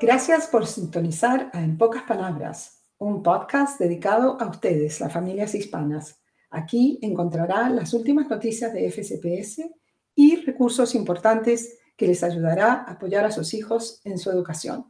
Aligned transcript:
Gracias 0.00 0.46
por 0.46 0.66
sintonizar 0.66 1.50
a 1.52 1.62
En 1.62 1.76
Pocas 1.76 2.04
Palabras, 2.04 2.86
un 2.96 3.22
podcast 3.22 3.78
dedicado 3.78 4.40
a 4.40 4.48
ustedes, 4.48 4.98
las 4.98 5.12
familias 5.12 5.54
hispanas. 5.54 6.22
Aquí 6.48 6.98
encontrará 7.02 7.68
las 7.68 7.92
últimas 7.92 8.26
noticias 8.30 8.72
de 8.72 8.90
FCPS 8.90 9.68
y 10.14 10.36
recursos 10.36 10.94
importantes 10.94 11.78
que 11.98 12.06
les 12.06 12.22
ayudará 12.22 12.72
a 12.72 12.92
apoyar 12.92 13.26
a 13.26 13.30
sus 13.30 13.52
hijos 13.52 14.00
en 14.04 14.16
su 14.16 14.30
educación. 14.30 14.86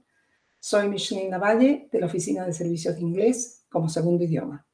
Soy 0.61 0.89
Micheline 0.89 1.31
Navalle 1.31 1.89
de 1.91 1.99
la 1.99 2.07
Oficina 2.07 2.47
de 2.47 2.53
Servicios 2.53 2.95
de 2.95 3.01
Inglés 3.01 3.65
como 3.69 3.89
segundo 3.89 4.23
idioma. 4.23 4.65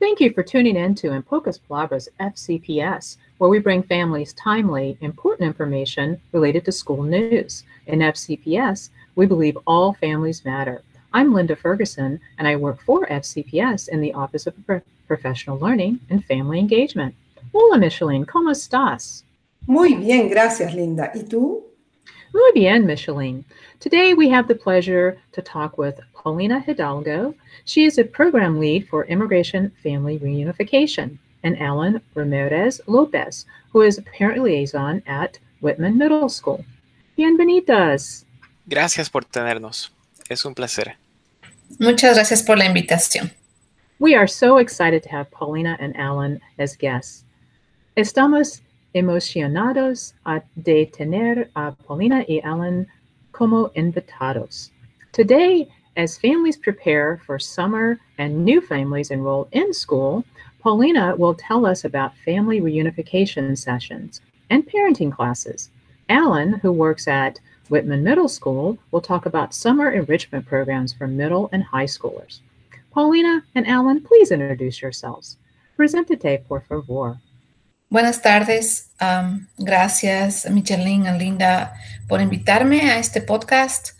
Thank 0.00 0.20
you 0.20 0.32
for 0.32 0.42
tuning 0.42 0.76
in 0.76 0.94
to 0.94 1.12
In 1.12 1.22
Pocas 1.22 1.58
Palabras 1.58 2.08
FCPS, 2.18 3.18
where 3.38 3.50
we 3.50 3.58
bring 3.58 3.82
families 3.82 4.32
timely, 4.34 4.96
important 5.02 5.46
information 5.46 6.18
related 6.32 6.64
to 6.64 6.72
school 6.72 7.02
news. 7.02 7.64
In 7.86 8.00
FCPS, 8.00 8.88
we 9.14 9.26
believe 9.26 9.58
all 9.66 9.94
families 9.94 10.44
matter. 10.44 10.82
I'm 11.12 11.34
Linda 11.34 11.56
Ferguson, 11.56 12.20
and 12.38 12.46
I 12.46 12.56
work 12.56 12.80
for 12.82 13.06
FCPS 13.06 13.88
in 13.88 14.00
the 14.00 14.12
Office 14.14 14.46
of 14.46 14.54
Pro- 14.66 14.82
Professional 15.08 15.58
Learning 15.58 16.00
and 16.08 16.24
Family 16.24 16.58
Engagement. 16.58 17.14
Hola, 17.52 17.78
Micheline, 17.78 18.24
¿cómo 18.24 18.50
estás? 18.50 19.22
Muy 19.66 19.94
bien, 19.94 20.28
gracias, 20.28 20.74
Linda. 20.74 21.10
¿Y 21.14 21.24
tú? 21.24 21.62
Muy 22.32 22.52
bien, 22.52 22.86
Micheline. 22.86 23.44
Today 23.80 24.14
we 24.14 24.28
have 24.28 24.46
the 24.46 24.54
pleasure 24.54 25.18
to 25.32 25.42
talk 25.42 25.76
with 25.78 25.98
Paulina 26.14 26.60
Hidalgo. 26.60 27.34
She 27.64 27.84
is 27.84 27.98
a 27.98 28.04
program 28.04 28.60
lead 28.60 28.86
for 28.88 29.04
Immigration 29.06 29.72
Family 29.82 30.18
Reunification, 30.18 31.18
and 31.42 31.58
Alan 31.60 32.00
Ramirez 32.14 32.80
Lopez, 32.86 33.46
who 33.72 33.82
is 33.82 33.98
a 33.98 34.02
parent 34.02 34.42
liaison 34.42 35.02
at 35.06 35.38
Whitman 35.60 35.98
Middle 35.98 36.28
School. 36.28 36.64
Bienvenidas. 37.18 38.24
Gracias 38.70 39.10
por 39.10 39.24
tenernos. 39.24 39.92
Es 40.28 40.44
un 40.44 40.54
placer. 40.54 40.94
Muchas 41.80 42.14
gracias 42.14 42.40
por 42.40 42.56
la 42.56 42.66
invitación. 42.66 43.32
We 43.98 44.14
are 44.14 44.28
so 44.28 44.58
excited 44.58 45.02
to 45.02 45.08
have 45.08 45.28
Paulina 45.32 45.76
and 45.80 45.96
Alan 45.96 46.40
as 46.56 46.76
guests. 46.76 47.24
Estamos 47.96 48.62
emocionados 48.94 50.14
de 50.54 50.86
tener 50.86 51.50
a 51.56 51.72
Paulina 51.84 52.24
y 52.28 52.40
Alan 52.44 52.86
como 53.32 53.72
invitados. 53.74 54.70
Today, 55.10 55.66
as 55.96 56.16
families 56.16 56.56
prepare 56.56 57.20
for 57.26 57.40
summer 57.40 57.98
and 58.18 58.44
new 58.44 58.60
families 58.60 59.10
enroll 59.10 59.48
in 59.50 59.74
school, 59.74 60.24
Paulina 60.62 61.16
will 61.16 61.34
tell 61.34 61.66
us 61.66 61.84
about 61.84 62.12
family 62.24 62.60
reunification 62.60 63.58
sessions 63.58 64.20
and 64.48 64.64
parenting 64.64 65.10
classes. 65.10 65.70
Alan, 66.08 66.52
who 66.62 66.70
works 66.70 67.08
at 67.08 67.40
Whitman 67.70 68.02
Middle 68.02 68.28
School, 68.28 68.78
will 68.90 69.00
talk 69.00 69.26
about 69.26 69.54
summer 69.54 69.90
enrichment 69.90 70.44
programs 70.44 70.92
for 70.92 71.06
middle 71.06 71.48
and 71.52 71.62
high 71.62 71.86
schoolers. 71.86 72.40
Paulina 72.92 73.44
and 73.54 73.66
Alan, 73.66 74.02
please 74.02 74.32
introduce 74.32 74.82
yourselves. 74.82 75.38
Presentate, 75.78 76.44
por 76.46 76.60
favor. 76.62 77.18
Buenas 77.88 78.20
tardes. 78.20 78.90
Um, 79.00 79.48
gracias, 79.58 80.48
Michelin 80.50 81.06
and 81.06 81.18
Linda, 81.18 81.72
por 82.08 82.20
invitarme 82.20 82.90
a 82.90 82.98
este 82.98 83.22
podcast. 83.22 83.90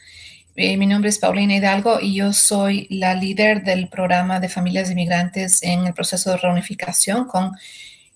Eh, 0.56 0.76
mi 0.76 0.86
nombre 0.86 1.08
es 1.08 1.18
Paulina 1.18 1.56
Hidalgo 1.56 2.00
y 2.00 2.14
yo 2.14 2.32
soy 2.32 2.86
la 2.90 3.14
líder 3.14 3.64
del 3.64 3.88
programa 3.88 4.40
de 4.40 4.48
familias 4.48 4.90
inmigrantes 4.90 5.62
en 5.62 5.86
el 5.86 5.94
proceso 5.94 6.30
de 6.30 6.36
reunificación 6.36 7.24
con 7.24 7.56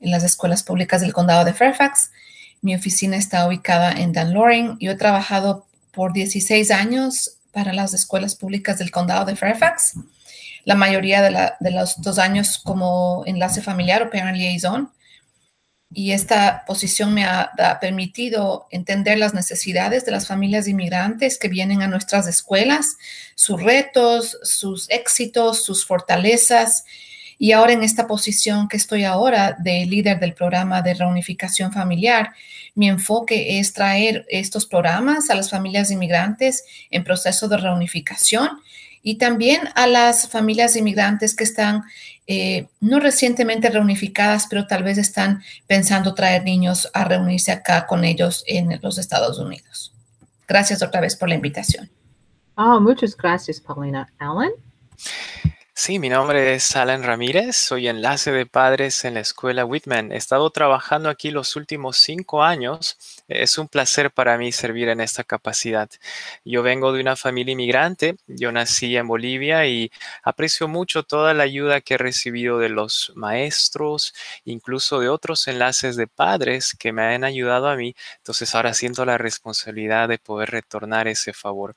las 0.00 0.24
escuelas 0.24 0.62
públicas 0.62 1.00
del 1.00 1.12
condado 1.12 1.44
de 1.44 1.54
Fairfax. 1.54 2.10
Mi 2.64 2.74
oficina 2.74 3.18
está 3.18 3.46
ubicada 3.46 3.92
en 3.92 4.14
Dan 4.14 4.32
Loring. 4.32 4.78
Yo 4.80 4.92
he 4.92 4.96
trabajado 4.96 5.66
por 5.92 6.14
16 6.14 6.70
años 6.70 7.36
para 7.52 7.74
las 7.74 7.92
escuelas 7.92 8.36
públicas 8.36 8.78
del 8.78 8.90
condado 8.90 9.26
de 9.26 9.36
Fairfax. 9.36 9.98
La 10.64 10.74
mayoría 10.74 11.20
de, 11.20 11.70
los 11.70 12.00
dos 12.00 12.18
años 12.18 12.56
como 12.56 13.22
enlace 13.26 13.60
familiar 13.60 14.02
o 14.02 14.08
parent 14.08 14.38
liaison 14.38 14.90
y 15.92 16.12
esta 16.12 16.64
posición 16.66 17.12
me 17.12 17.26
ha, 17.26 17.50
ha, 17.58 17.80
permitido 17.80 18.66
entender 18.70 19.18
las 19.18 19.34
necesidades 19.34 20.06
de 20.06 20.12
las 20.12 20.26
familias 20.26 20.66
inmigrantes 20.66 21.38
que 21.38 21.48
vienen 21.48 21.82
a 21.82 21.86
nuestras 21.86 22.26
escuelas, 22.26 22.96
sus 23.34 23.62
retos, 23.62 24.38
sus 24.42 24.88
éxitos, 24.88 25.62
sus 25.62 25.84
fortalezas. 25.84 26.84
Y 27.38 27.52
ahora 27.52 27.72
en 27.72 27.82
esta 27.82 28.06
posición 28.06 28.68
que 28.68 28.76
estoy 28.76 29.04
ahora 29.04 29.56
de 29.58 29.86
líder 29.86 30.20
del 30.20 30.34
programa 30.34 30.82
de 30.82 30.94
reunificación 30.94 31.72
familiar, 31.72 32.32
mi 32.74 32.88
enfoque 32.88 33.58
es 33.58 33.72
traer 33.72 34.24
estos 34.28 34.66
programas 34.66 35.30
a 35.30 35.34
las 35.34 35.50
familias 35.50 35.90
inmigrantes 35.90 36.64
en 36.90 37.04
proceso 37.04 37.48
de 37.48 37.56
reunificación 37.56 38.48
y 39.02 39.16
también 39.16 39.60
a 39.74 39.86
las 39.86 40.28
familias 40.28 40.76
inmigrantes 40.76 41.36
que 41.36 41.44
están 41.44 41.84
eh, 42.26 42.68
no 42.80 43.00
recientemente 43.00 43.68
reunificadas, 43.68 44.46
pero 44.48 44.66
tal 44.66 44.82
vez 44.82 44.96
están 44.96 45.42
pensando 45.66 46.14
traer 46.14 46.42
niños 46.42 46.88
a 46.94 47.04
reunirse 47.04 47.52
acá 47.52 47.86
con 47.86 48.02
ellos 48.02 48.42
en 48.46 48.80
los 48.82 48.96
Estados 48.96 49.38
Unidos. 49.38 49.92
Gracias 50.48 50.82
otra 50.82 51.02
vez 51.02 51.16
por 51.16 51.28
la 51.28 51.34
invitación. 51.34 51.90
Oh, 52.56 52.80
muchas 52.80 53.14
gracias, 53.16 53.60
Paulina. 53.60 54.10
Alan? 54.18 54.50
Sí, 55.84 55.98
mi 55.98 56.08
nombre 56.08 56.54
es 56.54 56.76
Alan 56.76 57.02
Ramírez, 57.02 57.56
soy 57.56 57.88
enlace 57.88 58.32
de 58.32 58.46
padres 58.46 59.04
en 59.04 59.12
la 59.12 59.20
escuela 59.20 59.66
Whitman. 59.66 60.12
He 60.12 60.16
estado 60.16 60.48
trabajando 60.48 61.10
aquí 61.10 61.30
los 61.30 61.56
últimos 61.56 61.98
cinco 61.98 62.42
años. 62.42 62.96
Es 63.28 63.58
un 63.58 63.68
placer 63.68 64.10
para 64.10 64.38
mí 64.38 64.50
servir 64.50 64.88
en 64.88 65.02
esta 65.02 65.24
capacidad. 65.24 65.90
Yo 66.42 66.62
vengo 66.62 66.90
de 66.94 67.02
una 67.02 67.16
familia 67.16 67.52
inmigrante, 67.52 68.16
yo 68.26 68.50
nací 68.50 68.96
en 68.96 69.06
Bolivia 69.06 69.66
y 69.66 69.90
aprecio 70.22 70.68
mucho 70.68 71.02
toda 71.02 71.34
la 71.34 71.42
ayuda 71.42 71.82
que 71.82 71.94
he 71.94 71.98
recibido 71.98 72.58
de 72.58 72.70
los 72.70 73.12
maestros, 73.14 74.14
incluso 74.46 75.00
de 75.00 75.10
otros 75.10 75.46
enlaces 75.48 75.96
de 75.96 76.06
padres 76.06 76.74
que 76.78 76.94
me 76.94 77.02
han 77.14 77.24
ayudado 77.24 77.68
a 77.68 77.76
mí. 77.76 77.94
Entonces 78.16 78.54
ahora 78.54 78.72
siento 78.72 79.04
la 79.04 79.18
responsabilidad 79.18 80.08
de 80.08 80.16
poder 80.16 80.50
retornar 80.50 81.08
ese 81.08 81.34
favor. 81.34 81.74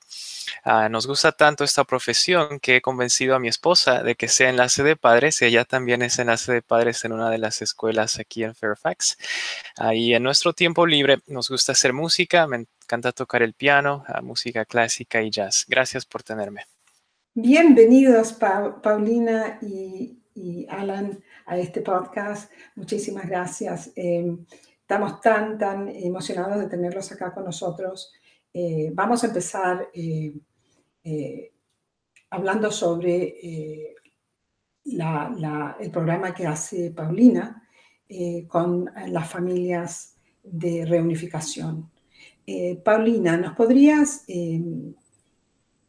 Uh, 0.64 0.88
nos 0.88 1.06
gusta 1.06 1.32
tanto 1.32 1.62
esta 1.62 1.84
profesión 1.84 2.58
que 2.58 2.76
he 2.76 2.80
convencido 2.80 3.34
a 3.34 3.38
mi 3.38 3.48
esposa 3.48 3.97
de 4.02 4.14
que 4.14 4.28
sea 4.28 4.50
enlace 4.50 4.82
de 4.82 4.96
padres. 4.96 5.40
Ella 5.42 5.64
también 5.64 6.02
es 6.02 6.18
enlace 6.18 6.52
de 6.52 6.62
padres 6.62 7.04
en 7.04 7.12
una 7.12 7.30
de 7.30 7.38
las 7.38 7.62
escuelas 7.62 8.18
aquí 8.18 8.44
en 8.44 8.54
Fairfax. 8.54 9.16
Ahí 9.76 10.14
en 10.14 10.22
nuestro 10.22 10.52
tiempo 10.52 10.86
libre 10.86 11.18
nos 11.26 11.48
gusta 11.48 11.72
hacer 11.72 11.92
música, 11.92 12.46
me 12.46 12.66
encanta 12.84 13.12
tocar 13.12 13.42
el 13.42 13.54
piano, 13.54 14.04
música 14.22 14.64
clásica 14.64 15.22
y 15.22 15.30
jazz. 15.30 15.64
Gracias 15.68 16.04
por 16.06 16.22
tenerme. 16.22 16.62
Bienvenidos, 17.34 18.32
pa 18.32 18.80
Paulina 18.82 19.58
y, 19.62 20.18
y, 20.34 20.66
Alan, 20.68 21.22
a 21.46 21.56
este 21.58 21.82
podcast. 21.82 22.50
Muchísimas 22.74 23.28
gracias. 23.28 23.92
Eh, 23.94 24.36
estamos 24.80 25.20
tan, 25.20 25.58
tan 25.58 25.88
emocionados 25.88 26.58
de 26.58 26.68
tenerlos 26.68 27.12
acá 27.12 27.32
con 27.32 27.44
nosotros. 27.44 28.12
Eh, 28.52 28.90
vamos 28.92 29.22
a 29.22 29.26
empezar 29.28 29.88
eh, 29.92 30.32
eh, 31.04 31.52
hablando 32.30 32.70
sobre 32.70 33.36
eh, 33.42 33.94
el 34.84 35.90
programa 35.90 36.34
que 36.34 36.46
hace 36.46 36.90
Paulina 36.90 37.62
eh, 38.08 38.46
con 38.46 38.90
las 39.08 39.28
familias 39.28 40.14
de 40.42 40.86
reunificación. 40.86 41.90
Eh, 42.46 42.80
Paulina, 42.82 43.36
¿nos 43.36 43.54
podrías 43.54 44.24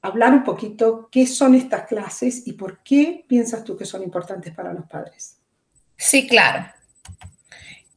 hablar 0.02 0.34
un 0.34 0.44
poquito 0.44 1.08
qué 1.10 1.26
son 1.26 1.56
estas 1.56 1.88
clases 1.88 2.46
y 2.46 2.54
por 2.54 2.84
qué 2.84 3.24
piensas 3.28 3.64
tú 3.64 3.78
que 3.78 3.86
son 3.86 4.04
importantes 4.04 4.54
para 4.54 4.74
los 4.74 4.86
padres? 4.86 5.38
Sí, 5.96 6.28
claro. 6.28 6.66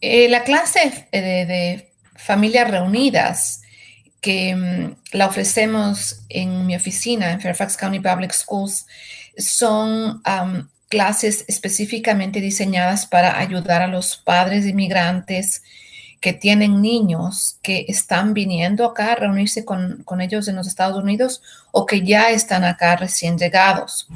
la 0.00 0.44
clase 0.44 1.08
de 1.10 1.92
familias 2.14 2.70
reunidas 2.70 3.62
que 4.22 4.55
um, 4.55 4.94
la 5.12 5.27
ofrecemos 5.27 6.23
en 6.31 6.64
mi 6.64 6.75
oficina 6.75 7.32
en 7.32 7.41
Fairfax 7.41 7.76
County 7.76 8.00
Public 8.00 8.32
Schools 8.32 8.87
son 9.37 10.23
clases 10.88 11.44
específicamente 11.49 12.41
diseñadas 12.41 13.05
para 13.06 13.38
ayudar 13.38 13.82
a 13.82 13.88
los 13.88 14.17
padres 14.17 14.64
inmigrantes 14.64 15.62
que 16.22 16.32
tienen 16.32 16.80
niños 16.80 17.56
que 17.62 17.84
están 17.88 18.32
viniendo 18.32 18.86
acá 18.86 19.12
a 19.12 19.16
reunirse 19.16 19.64
con, 19.64 20.04
con, 20.04 20.20
ellos 20.20 20.46
en 20.46 20.54
los 20.54 20.69
Estados 20.69 21.02
Unidos 21.02 21.42
o 21.72 21.84
que 21.84 22.02
ya 22.02 22.30
están 22.30 22.62
acá 22.62 22.94
recién 22.94 23.36
llegados. 23.36 24.06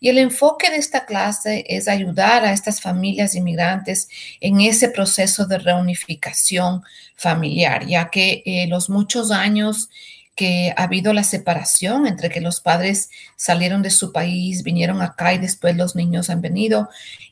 Y 0.00 0.08
el 0.08 0.18
enfoque 0.18 0.70
de 0.70 0.76
esta 0.76 1.06
clase 1.06 1.64
es 1.68 1.86
ayudar 1.86 2.44
a 2.44 2.52
estas 2.52 2.80
familias 2.80 3.36
inmigrantes 3.36 4.08
en 4.40 4.60
ese 4.60 4.88
proceso 4.88 5.46
de 5.46 5.58
reunificación 5.58 6.82
familiar, 7.14 7.86
ya 7.86 8.10
que 8.10 8.42
eh, 8.44 8.66
los 8.66 8.90
muchos 8.90 9.30
años 9.30 9.88
que 10.34 10.72
ha 10.76 10.84
habido 10.84 11.12
la 11.12 11.24
separación 11.24 12.06
entre 12.06 12.30
que 12.30 12.40
los 12.40 12.60
padres 12.60 13.10
salieron 13.36 13.82
de 13.82 13.90
su 13.90 14.12
país, 14.12 14.62
vinieron 14.62 15.02
acá 15.02 15.34
y 15.34 15.38
después 15.38 15.76
los 15.76 15.94
niños 15.94 16.30
han 16.30 16.40
venido. 16.40 16.88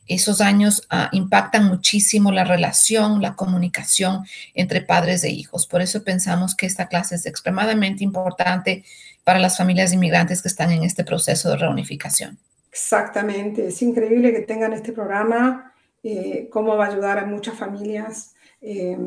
Esos 0.07 0.41
años 0.41 0.85
ah, 0.89 1.09
impactan 1.11 1.65
muchísimo 1.65 2.31
la 2.31 2.43
relación, 2.43 3.21
la 3.21 3.35
comunicación 3.35 4.25
entre 4.53 4.81
padres 4.81 5.23
e 5.23 5.29
hijos. 5.29 5.65
Por 5.65 5.81
eso 5.81 6.03
pensamos 6.03 6.55
que 6.55 6.67
esta 6.67 6.87
clase 6.87 7.15
es 7.15 7.25
extremadamente 7.25 8.03
importante 8.03 8.83
para 9.23 9.39
las 9.39 9.57
familias 9.57 9.93
inmigrantes 9.93 10.41
que 10.41 10.47
están 10.47 10.71
en 10.71 10.83
este 10.83 11.03
proceso 11.03 11.49
de 11.49 11.57
reunificación. 11.57 12.37
Exactamente, 12.71 13.67
es 13.67 13.81
increíble 13.81 14.31
que 14.31 14.41
tengan 14.41 14.73
este 14.73 14.93
programa, 14.93 15.73
eh, 16.03 16.47
cómo 16.51 16.77
va 16.77 16.85
a 16.85 16.89
ayudar 16.89 17.19
a 17.19 17.25
muchas 17.25 17.57
familias. 17.57 18.33
Eh, 18.61 18.97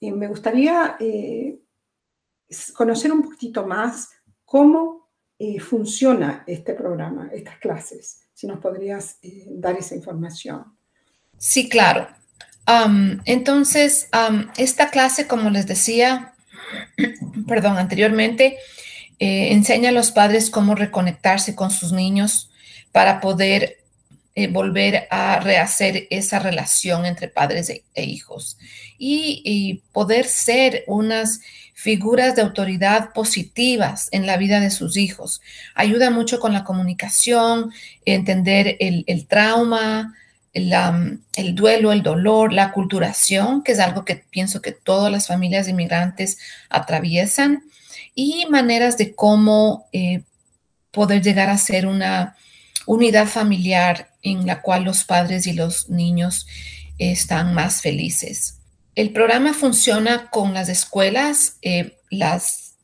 y 0.00 0.12
me 0.12 0.28
gustaría 0.28 0.96
eh, 0.98 1.59
conocer 2.74 3.12
un 3.12 3.22
poquito 3.22 3.66
más 3.66 4.10
cómo 4.44 5.08
funciona 5.60 6.44
este 6.46 6.74
programa, 6.74 7.30
estas 7.32 7.58
clases, 7.58 8.20
si 8.34 8.46
nos 8.46 8.58
podrías 8.58 9.18
dar 9.46 9.76
esa 9.76 9.94
información. 9.94 10.64
Sí, 11.38 11.68
claro. 11.68 12.08
entonces, 13.24 14.08
esta 14.58 14.90
clase, 14.90 15.26
como 15.26 15.48
les 15.48 15.66
decía, 15.66 16.34
perdón, 17.48 17.78
anteriormente, 17.78 18.58
enseña 19.18 19.88
a 19.88 19.92
los 19.92 20.10
padres 20.10 20.50
cómo 20.50 20.74
reconectarse 20.74 21.54
con 21.54 21.70
sus 21.70 21.92
niños 21.92 22.50
para 22.92 23.20
poder 23.20 23.79
eh, 24.36 24.46
volver 24.46 25.08
a 25.10 25.40
rehacer 25.40 26.06
esa 26.08 26.38
relación 26.38 27.04
entre 27.04 27.26
padres 27.26 27.68
e, 27.68 27.82
e 27.94 28.04
hijos 28.04 28.58
y, 28.96 29.82
poder 29.92 30.26
ser 30.26 30.84
unas 30.86 31.40
figuras 31.74 32.36
de 32.36 32.42
autoridad 32.42 33.12
positivas 33.12 34.08
en 34.12 34.26
la 34.26 34.36
vida 34.36 34.60
de 34.60 34.70
sus 34.70 34.96
hijos. 34.96 35.40
Ayuda 35.74 36.10
mucho 36.10 36.38
con 36.38 36.52
la 36.52 36.62
comunicación, 36.62 37.72
entender 38.04 38.76
el, 38.78 39.26
trauma, 39.26 40.14
el, 40.52 41.54
duelo, 41.56 41.90
el 41.90 42.02
dolor, 42.04 42.52
la 42.52 42.70
culturación, 42.70 43.64
que 43.64 43.72
es 43.72 43.80
algo 43.80 44.04
que 44.04 44.14
pienso 44.14 44.62
que 44.62 44.72
todas 44.72 45.10
las 45.10 45.26
familias 45.26 45.66
de 45.66 45.72
inmigrantes 45.72 46.38
atraviesan, 46.68 47.64
y 48.14 48.46
maneras 48.48 48.96
de 48.96 49.14
cómo 49.14 49.88
eh, 49.92 50.22
poder 50.92 51.20
llegar 51.20 51.48
a 51.48 51.58
ser 51.58 51.86
una 51.86 52.36
unidad 52.86 53.26
familiar 53.26 54.09
en 54.22 54.46
la 54.46 54.62
cual 54.62 54.84
los 54.84 55.04
padres 55.04 55.46
y 55.46 55.52
los 55.52 55.88
niños 55.88 56.46
están 56.98 57.54
más 57.54 57.80
felices. 57.80 58.58
El 58.94 59.12
programa 59.12 59.54
funciona 59.54 60.30
con 60.30 60.52
las 60.52 60.68
escuelas, 60.68 61.56
eh, 61.62 61.98
las 62.10 62.74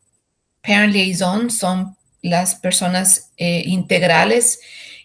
parent 0.63 0.93
liaisons 0.93 1.59
son 1.59 1.97
las 2.23 2.55
personas 2.55 3.33
eh, 3.37 3.63
integrales 3.67 4.61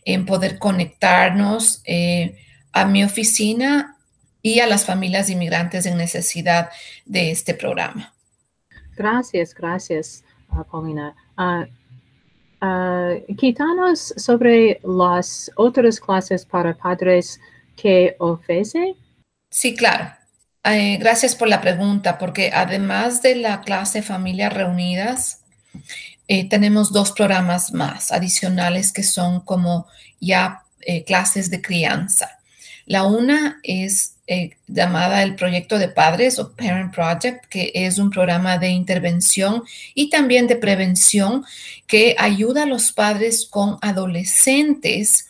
en 0.06 0.26
poder 0.26 0.58
conectarnos 0.58 1.82
eh, 1.86 2.38
a 2.72 2.86
mi 2.86 3.04
oficina 3.04 3.98
y 4.42 4.60
a 4.60 4.68
las 4.68 4.86
familias 4.86 5.30
inmigrantes 5.30 5.86
en 5.86 5.98
necesidad 5.98 6.70
de 7.06 7.32
este 7.32 7.54
programa. 7.54 8.14
Gracias, 8.96 9.54
gracias, 9.54 10.24
uh, 10.50 10.64
Paulina. 10.64 11.16
Uh, 11.38 11.66
Uh, 12.62 13.36
quítanos 13.38 14.14
sobre 14.18 14.80
las 14.84 15.52
otras 15.56 16.00
clases 16.00 16.46
para 16.46 16.76
padres 16.76 17.40
que 17.76 18.16
ofrece. 18.20 18.96
Sí, 19.50 19.76
claro. 19.76 20.14
Eh, 20.64 20.98
gracias 20.98 21.36
por 21.36 21.48
la 21.48 21.60
pregunta, 21.60 22.20
porque 22.20 22.52
además 22.54 23.24
de 23.24 23.36
la 23.36 23.62
clase 23.62 24.04
Familias 24.04 24.54
Reunidas, 24.54 25.42
eh, 26.28 26.48
tenemos 26.48 26.92
dos 26.92 27.12
programas 27.12 27.74
más 27.74 28.12
adicionales 28.12 28.92
que 28.92 29.04
son 29.04 29.42
como 29.42 29.88
ya 30.20 30.62
eh, 30.82 31.04
clases 31.04 31.50
de 31.50 31.62
crianza. 31.62 32.40
La 32.86 33.04
una 33.04 33.60
es 33.64 34.18
eh, 34.34 34.52
llamada 34.66 35.24
el 35.24 35.36
Proyecto 35.36 35.78
de 35.78 35.90
Padres 35.90 36.40
o 36.40 36.54
Parent 36.56 36.96
Project, 36.96 37.48
que 37.50 37.70
es 37.74 37.98
un 37.98 38.10
programa 38.10 38.58
de 38.58 38.70
intervención 38.70 39.64
y 39.94 40.10
también 40.10 40.48
de 40.48 40.56
prevención 40.56 41.44
que 41.86 42.16
ayuda 42.18 42.64
a 42.64 42.66
los 42.66 42.94
padres 42.94 43.46
con 43.46 43.78
adolescentes 43.82 45.28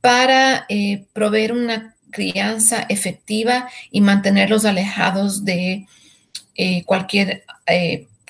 para 0.00 0.64
eh, 0.70 1.04
proveer 1.12 1.52
una 1.52 1.94
crianza 2.10 2.86
efectiva 2.88 3.68
y 3.90 4.00
mantenerlos 4.00 4.64
alejados 4.64 5.44
de 5.44 5.86
eh, 6.54 6.84
cualquier 6.84 7.44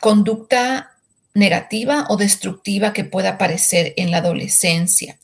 conducta 0.00 0.96
negativa 1.32 2.06
o 2.08 2.16
destructiva 2.16 2.92
que 2.92 3.04
pueda 3.04 3.30
aparecer 3.30 3.94
en 3.96 4.10
la 4.10 4.16
adolescencia 4.16 5.16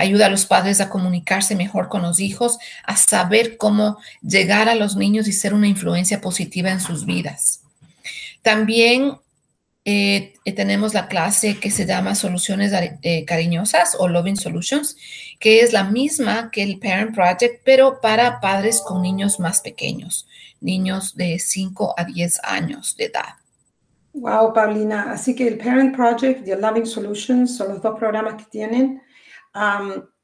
ayuda 0.00 0.26
a 0.26 0.30
los 0.30 0.46
padres 0.46 0.80
a 0.80 0.88
comunicarse 0.88 1.54
mejor 1.54 1.88
con 1.88 2.02
los 2.02 2.20
hijos, 2.20 2.58
a 2.84 2.96
saber 2.96 3.56
cómo 3.56 3.98
llegar 4.22 4.68
a 4.68 4.74
los 4.74 4.96
niños 4.96 5.28
y 5.28 5.32
ser 5.32 5.54
una 5.54 5.68
influencia 5.68 6.20
positiva 6.20 6.70
en 6.70 6.80
sus 6.80 7.04
vidas. 7.04 7.60
También 8.42 9.18
eh, 9.84 10.34
eh, 10.44 10.52
tenemos 10.52 10.94
la 10.94 11.08
clase 11.08 11.58
que 11.58 11.70
se 11.70 11.86
llama 11.86 12.14
Soluciones 12.14 12.72
eh, 13.02 13.24
Cariñosas 13.24 13.96
o 13.98 14.08
Loving 14.08 14.36
Solutions, 14.36 14.96
que 15.38 15.60
es 15.60 15.72
la 15.72 15.84
misma 15.84 16.50
que 16.50 16.62
el 16.62 16.78
Parent 16.78 17.14
Project, 17.14 17.62
pero 17.64 18.00
para 18.00 18.40
padres 18.40 18.80
con 18.80 19.02
niños 19.02 19.38
más 19.38 19.60
pequeños, 19.60 20.26
niños 20.60 21.14
de 21.14 21.38
5 21.38 21.94
a 21.96 22.04
10 22.04 22.40
años 22.44 22.96
de 22.96 23.04
edad. 23.06 23.34
Wow, 24.12 24.52
Paulina. 24.52 25.12
Así 25.12 25.34
que 25.34 25.46
el 25.46 25.56
Parent 25.56 25.94
Project 25.94 26.46
y 26.46 26.50
el 26.50 26.60
Loving 26.60 26.86
Solutions 26.86 27.56
son 27.56 27.68
los 27.68 27.82
dos 27.82 27.98
programas 27.98 28.34
que 28.34 28.50
tienen 28.50 29.00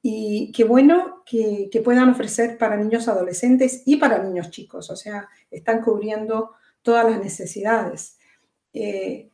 y 0.08 0.52
qué 0.52 0.62
bueno 0.62 1.24
que, 1.26 1.68
puedan 1.84 2.10
ofrecer 2.10 2.58
para 2.58 2.76
niños 2.76 3.08
adolescentes 3.08 3.82
y 3.86 3.96
para 3.96 4.22
niños 4.22 4.50
chicos, 4.50 4.88
o 4.90 4.94
sea, 4.94 5.28
están 5.50 5.82
cubriendo 5.82 6.52
todas 6.82 7.10
las 7.10 7.20
necesidades. 7.20 8.16
Eh, 8.72 9.30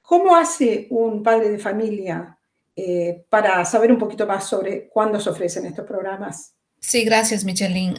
¿Cómo 0.00 0.36
hace 0.36 0.86
un 0.90 1.24
padre 1.24 1.50
de 1.50 1.58
familia 1.58 2.38
eh, 2.76 3.24
para 3.28 3.64
saber 3.64 3.90
un 3.90 3.98
poquito 3.98 4.24
más 4.26 4.46
sobre 4.48 4.88
cuándo 4.88 5.18
se 5.18 5.30
ofrecen 5.30 5.66
estos 5.66 5.86
programas? 5.86 6.54
Sí, 6.78 7.04
gracias, 7.04 7.44
Michelin. 7.44 7.98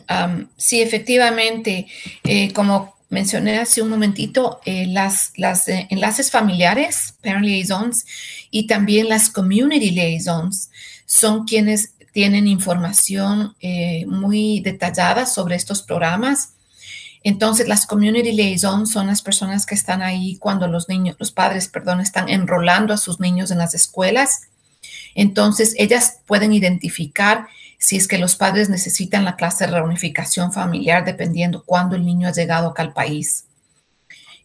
sí, 0.55 0.81
efectivamente, 0.81 1.87
eh, 2.23 2.53
como 2.53 2.95
mencioné 3.09 3.59
hace 3.59 3.81
un 3.81 3.89
momentito, 3.89 4.61
las, 4.65 5.33
las 5.37 5.67
enlaces 5.67 6.31
familiares, 6.31 7.15
parent 7.21 7.45
liaisons, 7.45 8.05
y 8.49 8.65
también 8.65 9.09
las 9.09 9.29
community 9.29 9.91
liaisons 9.91 10.69
son 11.05 11.45
quienes 11.45 11.93
tienen 12.11 12.47
información 12.47 13.55
eh, 13.59 14.05
muy 14.07 14.59
detallada 14.61 15.25
sobre 15.25 15.55
estos 15.55 15.81
programas. 15.81 16.53
Entonces, 17.23 17.67
las 17.67 17.85
community 17.85 18.33
liaisons 18.33 18.91
son 18.91 19.07
las 19.07 19.21
personas 19.21 19.65
que 19.65 19.75
están 19.75 20.01
ahí 20.01 20.37
cuando 20.37 20.67
los 20.67 20.89
niños, 20.89 21.15
los 21.19 21.31
padres, 21.31 21.67
perdón, 21.67 22.01
están 22.01 22.29
enrolando 22.29 22.93
a 22.93 22.97
sus 22.97 23.19
niños 23.19 23.49
en 23.49 23.57
las 23.57 23.73
escuelas. 23.73 24.41
Entonces, 25.15 25.73
ellas 25.77 26.19
pueden 26.27 26.53
identificar 26.53 27.47
si 27.79 27.97
es 27.97 28.07
que 28.07 28.17
los 28.17 28.35
padres 28.35 28.69
necesitan 28.69 29.25
la 29.25 29.35
clase 29.35 29.65
de 29.65 29.71
reunificación 29.71 30.53
familiar, 30.53 31.03
dependiendo 31.03 31.63
cuándo 31.63 31.95
el 31.95 32.05
niño 32.05 32.27
ha 32.27 32.33
llegado 32.33 32.69
acá 32.69 32.83
al 32.83 32.93
país. 32.93 33.45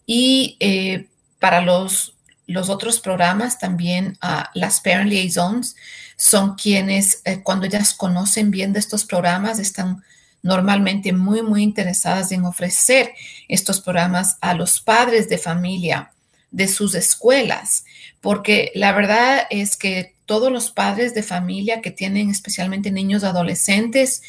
Y 0.06 0.56
eh, 0.59 1.06
para 1.38 1.61
los, 1.61 2.14
los 2.47 2.68
otros 2.71 2.99
programas, 2.99 3.59
también 3.59 4.18
uh, 4.23 4.44
las 4.54 4.80
parent 4.80 5.11
liaisons 5.11 5.76
son 6.18 6.56
quienes 6.56 7.22
eh, 7.25 7.40
cuando 7.42 7.66
ellas 7.66 7.94
conocen 7.94 8.50
bien 8.50 8.72
de 8.72 8.80
estos 8.80 9.04
programas 9.04 9.60
están 9.60 10.02
normalmente 10.42 11.12
muy, 11.12 11.42
muy 11.42 11.62
interesadas 11.62 12.32
en 12.32 12.44
ofrecer 12.44 13.12
estos 13.46 13.80
programas 13.80 14.37
a 14.40 14.52
los 14.54 14.80
padres 14.80 15.28
de 15.28 15.38
familia 15.38 16.10
de 16.50 16.66
sus 16.66 16.94
escuelas, 16.94 17.84
porque 18.20 18.72
la 18.75 18.92
verdad 18.92 19.46
es 19.50 19.76
que 19.76 20.14
todos 20.26 20.50
los 20.50 20.70
padres 20.70 21.14
de 21.14 21.22
familia 21.22 21.80
que 21.80 21.92
tienen 21.92 22.30
especialmente 22.30 22.90
niños 22.90 23.22
adolescentes 23.22 24.22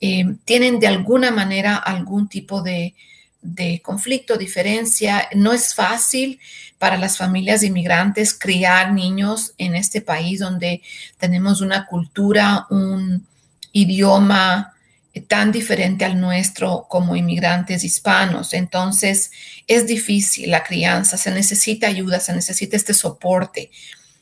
eh, 0.00 0.24
tienen 0.44 0.80
de 0.80 0.86
alguna 0.86 1.30
manera 1.30 1.76
algún 1.76 2.28
tipo 2.28 2.62
de, 2.62 2.94
de 3.44 3.80
conflicto, 3.82 4.36
diferencia. 4.36 5.28
No 5.34 5.52
es 5.52 5.74
fácil 5.74 6.40
para 6.78 6.96
las 6.96 7.16
familias 7.16 7.62
inmigrantes 7.62 8.34
criar 8.34 8.92
niños 8.92 9.52
en 9.58 9.76
este 9.76 10.00
país 10.00 10.40
donde 10.40 10.82
tenemos 11.18 11.60
una 11.60 11.86
cultura, 11.86 12.66
un 12.70 13.26
idioma 13.72 14.74
tan 15.28 15.52
diferente 15.52 16.04
al 16.04 16.20
nuestro 16.20 16.86
como 16.88 17.14
inmigrantes 17.14 17.84
hispanos. 17.84 18.52
Entonces, 18.52 19.30
es 19.68 19.86
difícil 19.86 20.50
la 20.50 20.64
crianza, 20.64 21.16
se 21.16 21.30
necesita 21.30 21.86
ayuda, 21.86 22.18
se 22.18 22.32
necesita 22.32 22.76
este 22.76 22.94
soporte. 22.94 23.70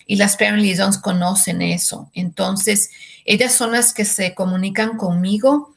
Y 0.07 0.17
las 0.17 0.37
parent 0.37 0.59
liaisons 0.59 0.99
conocen 0.99 1.63
eso. 1.63 2.11
Entonces, 2.13 2.91
ellas 3.25 3.55
son 3.55 3.73
las 3.73 3.95
que 3.95 4.05
se 4.05 4.35
comunican 4.35 4.99
conmigo 4.99 5.72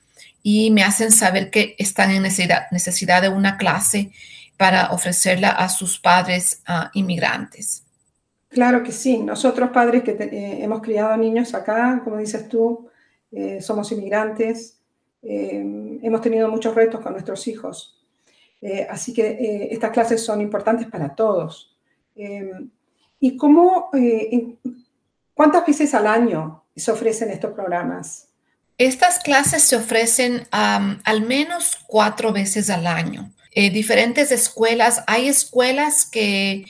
y 0.47 0.69
me 0.69 0.83
hacen 0.83 1.11
saber 1.11 1.49
que 1.49 1.75
están 1.79 2.11
en 2.11 2.21
necesidad, 2.21 2.67
necesidad 2.69 3.19
de 3.19 3.29
una 3.29 3.57
clase 3.57 4.11
para 4.57 4.91
ofrecerla 4.91 5.49
a 5.49 5.69
sus 5.69 5.97
padres 5.97 6.61
inmigrantes. 6.93 7.83
Claro 8.49 8.83
que 8.83 8.91
sí. 8.91 9.17
Nosotros 9.17 9.71
padres 9.71 10.03
que 10.03 10.15
hemos 10.61 10.83
criado 10.83 11.17
niños 11.17 11.55
acá, 11.55 11.99
como 12.03 12.17
dices 12.17 12.47
tú, 12.47 12.87
somos 13.59 13.91
inmigrantes, 13.91 14.77
hemos 15.23 16.21
tenido 16.21 16.47
muchos 16.47 16.75
retos 16.75 17.01
con 17.01 17.13
nuestros 17.13 17.47
hijos. 17.47 17.99
así 18.87 19.13
que 19.13 19.67
estas 19.71 19.89
clases 19.89 20.23
son 20.23 20.41
importantes 20.41 20.85
para 20.85 21.15
todos. 21.15 21.75
¿Y 23.19 23.35
cómo, 23.35 23.89
cuántas 25.33 25.65
veces 25.65 25.91
al 25.95 26.05
año 26.05 26.65
se 26.75 26.91
ofrecen 26.91 27.31
estos 27.31 27.51
programas? 27.53 28.24
Estas 28.77 29.19
clases 29.19 29.63
se 29.63 29.77
ofrecen 29.77 30.47
al 30.51 31.21
menos 31.21 31.77
cuatro 31.87 32.33
veces 32.33 32.69
al 32.69 32.87
año. 32.87 33.31
Eh, 33.51 33.69
diferentes 33.69 34.31
escuelas, 34.33 35.03
hay 35.07 35.29
escuelas 35.29 36.05
que 36.05 36.65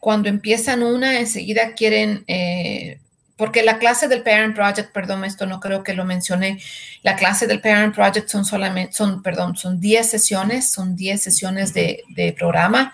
cuando 0.00 0.28
empiezan 0.28 0.82
una 0.82 1.20
enseguida 1.20 1.74
quieren, 1.74 2.24
eh, 2.26 2.98
porque 3.36 3.62
la 3.62 3.78
clase 3.78 4.08
del 4.08 4.24
Parent 4.24 4.56
Project, 4.56 4.92
perdón, 4.92 5.24
esto 5.24 5.46
no 5.46 5.60
creo 5.60 5.84
que 5.84 5.94
lo 5.94 6.04
mencioné, 6.04 6.60
la 7.02 7.14
clase 7.14 7.46
del 7.46 7.60
Parent 7.60 7.94
Project 7.94 8.28
son 8.28 8.44
solamente, 8.44 8.92
son, 8.94 9.22
perdón, 9.22 9.56
son 9.56 9.78
10 9.78 10.10
sesiones, 10.10 10.72
son 10.72 10.96
10 10.96 11.22
sesiones 11.22 11.72
de, 11.72 12.02
de 12.08 12.32
programa. 12.32 12.92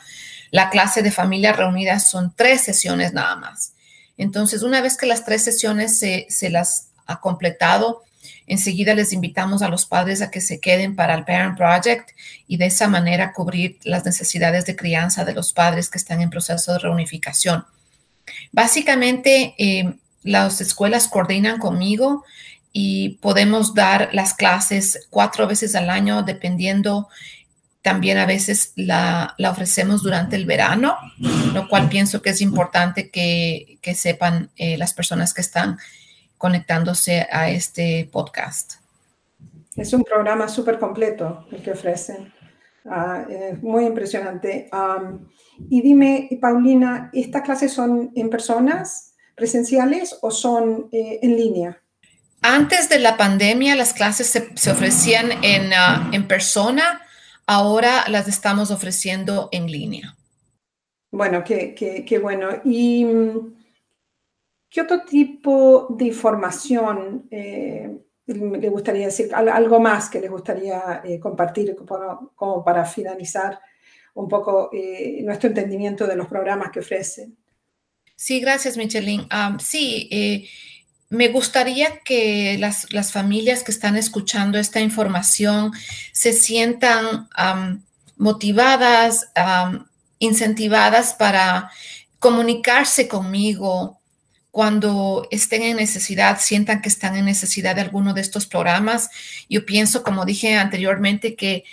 La 0.51 0.69
clase 0.69 1.03
de 1.03 1.11
familia 1.11 1.55
reunida 1.55 1.99
son 2.01 2.35
tres 2.37 2.61
sesiones 2.61 3.15
nada 3.15 3.37
más. 3.37 3.73
Entonces, 4.19 4.63
una 4.63 4.83
vez 4.83 4.99
que 4.99 5.07
las 5.07 5.25
tres 5.25 5.43
sesiones 5.43 5.99
se, 5.99 6.27
se 6.29 6.51
las 6.51 6.91
ha 7.07 7.21
completado, 7.21 8.03
Enseguida 8.47 8.95
les 8.95 9.13
invitamos 9.13 9.63
a 9.63 9.69
los 9.69 9.87
padres 9.87 10.23
a 10.23 10.31
que 10.31 10.41
se 10.41 10.61
queden 10.61 10.97
para 10.97 11.15
el 11.15 11.25
Parent 11.25 11.57
Project 11.57 12.11
y 12.47 12.57
de 12.57 12.67
esa 12.67 12.89
manera 12.89 13.33
cubrir 13.33 13.79
las 13.85 14.05
necesidades 14.05 14.67
de 14.67 14.77
crianza 14.77 15.25
de 15.25 15.35
los 15.35 15.53
padres 15.53 15.89
que 15.89 15.99
están 15.99 16.21
en 16.21 16.31
proceso 16.31 16.73
de 16.73 16.79
reunificación. 16.79 17.65
Básicamente, 18.53 19.55
eh, 19.59 19.95
las 20.23 20.61
escuelas 20.61 21.09
coordinan 21.09 21.59
conmigo 21.59 22.25
y 22.73 23.11
podemos 23.21 23.75
dar 23.75 24.11
las 24.13 24.35
clases 24.35 25.07
cuatro 25.11 25.47
veces 25.47 25.75
al 25.75 25.91
año, 25.91 26.23
dependiendo. 26.23 27.09
También 27.83 28.17
a 28.17 28.27
veces 28.27 28.73
la, 28.77 29.37
ofrecemos 29.49 30.03
durante 30.03 30.37
el 30.37 30.47
verano, 30.47 30.97
lo 31.19 31.69
cual 31.69 31.89
pienso 31.89 32.23
que 32.23 32.31
es 32.31 32.41
importante 32.41 33.11
que, 33.11 33.79
sepan 33.95 34.51
eh, 34.57 34.79
las 34.79 34.95
personas 34.95 35.35
que 35.35 35.43
están 35.43 35.79
conectándose 36.45 37.27
a 37.33 37.49
este 37.49 38.07
podcast. 38.13 38.75
Es 39.77 39.95
un 39.95 40.05
programa 40.05 40.47
súper 40.47 40.79
completo 40.79 41.47
el 41.51 41.63
que 41.63 41.71
ofrecen. 41.71 42.35
Ah, 42.85 43.25
es 43.31 43.63
muy 43.63 43.87
impresionante. 43.87 44.69
y 45.71 45.81
dime, 45.81 46.29
Paulina, 46.43 47.09
¿estas 47.15 47.41
clases 47.41 47.73
son 47.73 48.11
en 48.15 48.29
personas, 48.29 49.15
presenciales 49.35 50.19
o 50.21 50.31
son 50.31 50.91
eh, 50.93 51.19
en 51.23 51.35
línea? 51.35 51.81
Antes 52.43 52.91
de 52.91 52.99
la 52.99 53.17
pandemia, 53.17 53.75
las 53.75 53.95
clases 53.95 54.27
se, 54.27 54.71
ofrecían 54.71 55.43
en, 55.43 55.73
ah, 55.73 56.11
en 56.13 56.29
persona. 56.29 57.01
Ahora 57.47 58.05
las 58.09 58.29
estamos 58.29 58.71
ofreciendo 58.71 59.49
en 59.51 59.65
línea. 59.65 60.15
Bueno, 61.11 61.43
qué, 61.43 61.75
qué, 61.75 62.05
qué 62.05 62.19
bueno. 62.19 62.49
Y 62.67 63.07
¿Qué 64.75 64.81
otro 64.81 65.05
tipo 65.05 65.87
de 65.97 66.07
información 66.07 67.29
eh, 67.31 67.97
le 68.27 68.69
gustaría 68.71 69.07
decir? 69.07 69.33
Algo 69.33 69.79
más 69.79 70.11
que 70.11 70.21
les 70.21 70.29
gustaría 70.29 71.01
eh, 71.05 71.21
compartir 71.21 71.77
como, 72.35 72.65
para 72.65 72.85
finalizar 72.85 73.61
un 74.15 74.29
poco 74.29 74.71
eh, 74.73 75.21
nuestro 75.23 75.51
entendimiento 75.51 76.09
de 76.09 76.17
los 76.17 76.27
programas 76.27 76.73
que 76.73 76.81
ofrecen. 76.81 77.37
Sí, 78.17 78.41
gracias, 78.41 78.77
Michelin. 78.77 79.29
sí, 79.61 80.51
me 81.09 81.29
gustaría 81.29 82.01
que 82.05 82.57
las, 82.59 82.93
las, 82.93 83.13
familias 83.13 83.63
que 83.63 83.71
están 83.71 83.97
escuchando 83.97 84.59
esta 84.59 84.81
información 84.81 85.71
se 86.13 86.33
sientan 86.33 87.29
motivadas, 88.17 89.31
incentivadas 90.19 91.15
para 91.15 91.71
comunicarse 92.19 93.07
conmigo, 93.07 94.01
cuando 94.55 95.27
estén 95.33 95.63
en 95.63 95.79
necesidad, 95.79 96.39
sientan 96.41 96.81
que 96.81 96.89
están 96.89 97.17
en 97.17 97.25
necesidad 97.25 97.75
de 97.75 97.81
alguno 97.81 98.15
de 98.15 98.21
estos 98.21 98.47
programas. 98.47 99.11
Yo 99.51 99.67
pienso, 99.67 100.05
como 100.05 100.25
dije 100.25 100.55
anteriormente, 100.55 101.35
que 101.35 101.65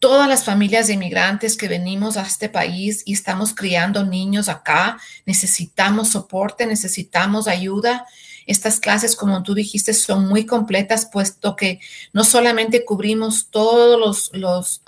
todas 0.00 0.28
las 0.28 0.44
familias 0.44 0.86
de 0.86 0.92
inmigrantes 0.92 1.56
que 1.56 1.66
venimos 1.66 2.18
a 2.18 2.26
este 2.26 2.50
país 2.50 3.02
y 3.06 3.14
estamos 3.14 3.54
criando 3.54 4.04
niños 4.04 4.50
acá, 4.50 4.98
necesitamos 5.24 6.10
soporte, 6.10 6.66
necesitamos 6.66 7.48
ayuda. 7.48 8.04
Estas 8.44 8.80
clases, 8.80 9.16
como 9.16 9.42
tú 9.42 9.54
dijiste, 9.54 9.94
son 9.94 10.28
muy 10.28 10.44
completas, 10.44 11.08
puesto 11.10 11.56
que 11.56 11.80
no 12.12 12.22
solamente 12.22 12.84
cubrimos 12.84 13.48
todos 13.48 13.98
los, 13.98 14.30
los 14.34 14.82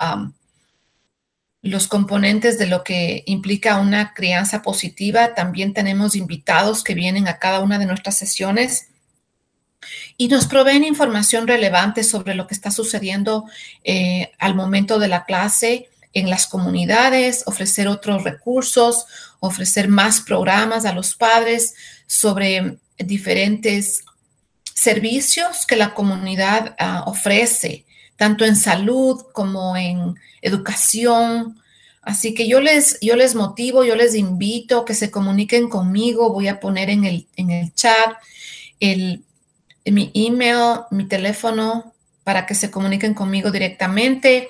los 1.63 1.89
componentes 1.89 2.59
de 2.59 2.67
lo 2.67 2.85
que 2.85 3.25
implica 3.27 3.79
una 3.79 4.15
crianza 4.15 4.63
positiva. 4.63 5.35
También 5.35 5.75
tenemos 5.75 6.15
invitados 6.15 6.85
que 6.85 6.95
vienen 6.95 7.29
a 7.29 7.39
cada 7.39 7.61
una 7.61 7.79
de 7.79 7.87
nuestras 7.87 8.17
sesiones 8.17 8.89
y 10.17 10.29
nos 10.29 10.47
proveen 10.47 10.85
información 10.85 11.47
relevante 11.47 12.05
sobre 12.05 12.35
lo 12.35 12.47
que 12.47 12.55
está 12.55 12.71
sucediendo 12.71 13.45
eh, 13.85 14.33
al 14.39 14.55
momento 14.55 14.99
de 14.99 15.09
la 15.09 15.25
clase 15.25 15.89
en 16.15 16.31
las 16.31 16.47
comunidades, 16.47 17.45
ofrecer 17.47 17.87
otros 17.87 18.25
recursos, 18.25 19.07
ofrecer 19.41 19.89
más 19.89 20.21
programas 20.21 20.85
a 20.85 20.93
los 20.93 21.15
padres 21.15 21.75
sobre 22.07 22.79
diferentes 22.99 24.05
servicios 24.75 25.67
que 25.67 25.77
la 25.77 25.95
comunidad 25.95 26.75
ah, 26.79 27.05
ofrece 27.07 27.85
tanto 28.17 28.45
en 28.45 28.57
salud 28.57 29.27
como 29.33 29.77
en 29.77 30.17
educación. 30.43 31.61
Así 32.03 32.35
que 32.35 32.49
yo 32.49 32.61
les, 32.61 32.99
yo 33.01 33.17
les 33.17 33.35
motivo, 33.35 33.85
yo 33.85 33.95
les 33.97 34.15
invito 34.15 34.81
a 34.81 34.85
que 34.85 34.95
se 34.95 35.11
comuniquen 35.11 35.69
conmigo. 35.69 36.33
Voy 36.33 36.49
a 36.49 36.61
poner 36.61 36.91
en 36.91 37.05
el, 37.05 37.27
en 37.37 37.51
el 37.51 37.75
chat 37.75 38.17
el, 38.81 39.25
mi 39.85 40.11
email, 40.15 40.81
mi 40.91 41.07
teléfono 41.07 41.93
para 42.25 42.47
que 42.47 42.55
se 42.55 42.71
comuniquen 42.71 43.15
conmigo 43.15 43.51
directamente. 43.51 44.49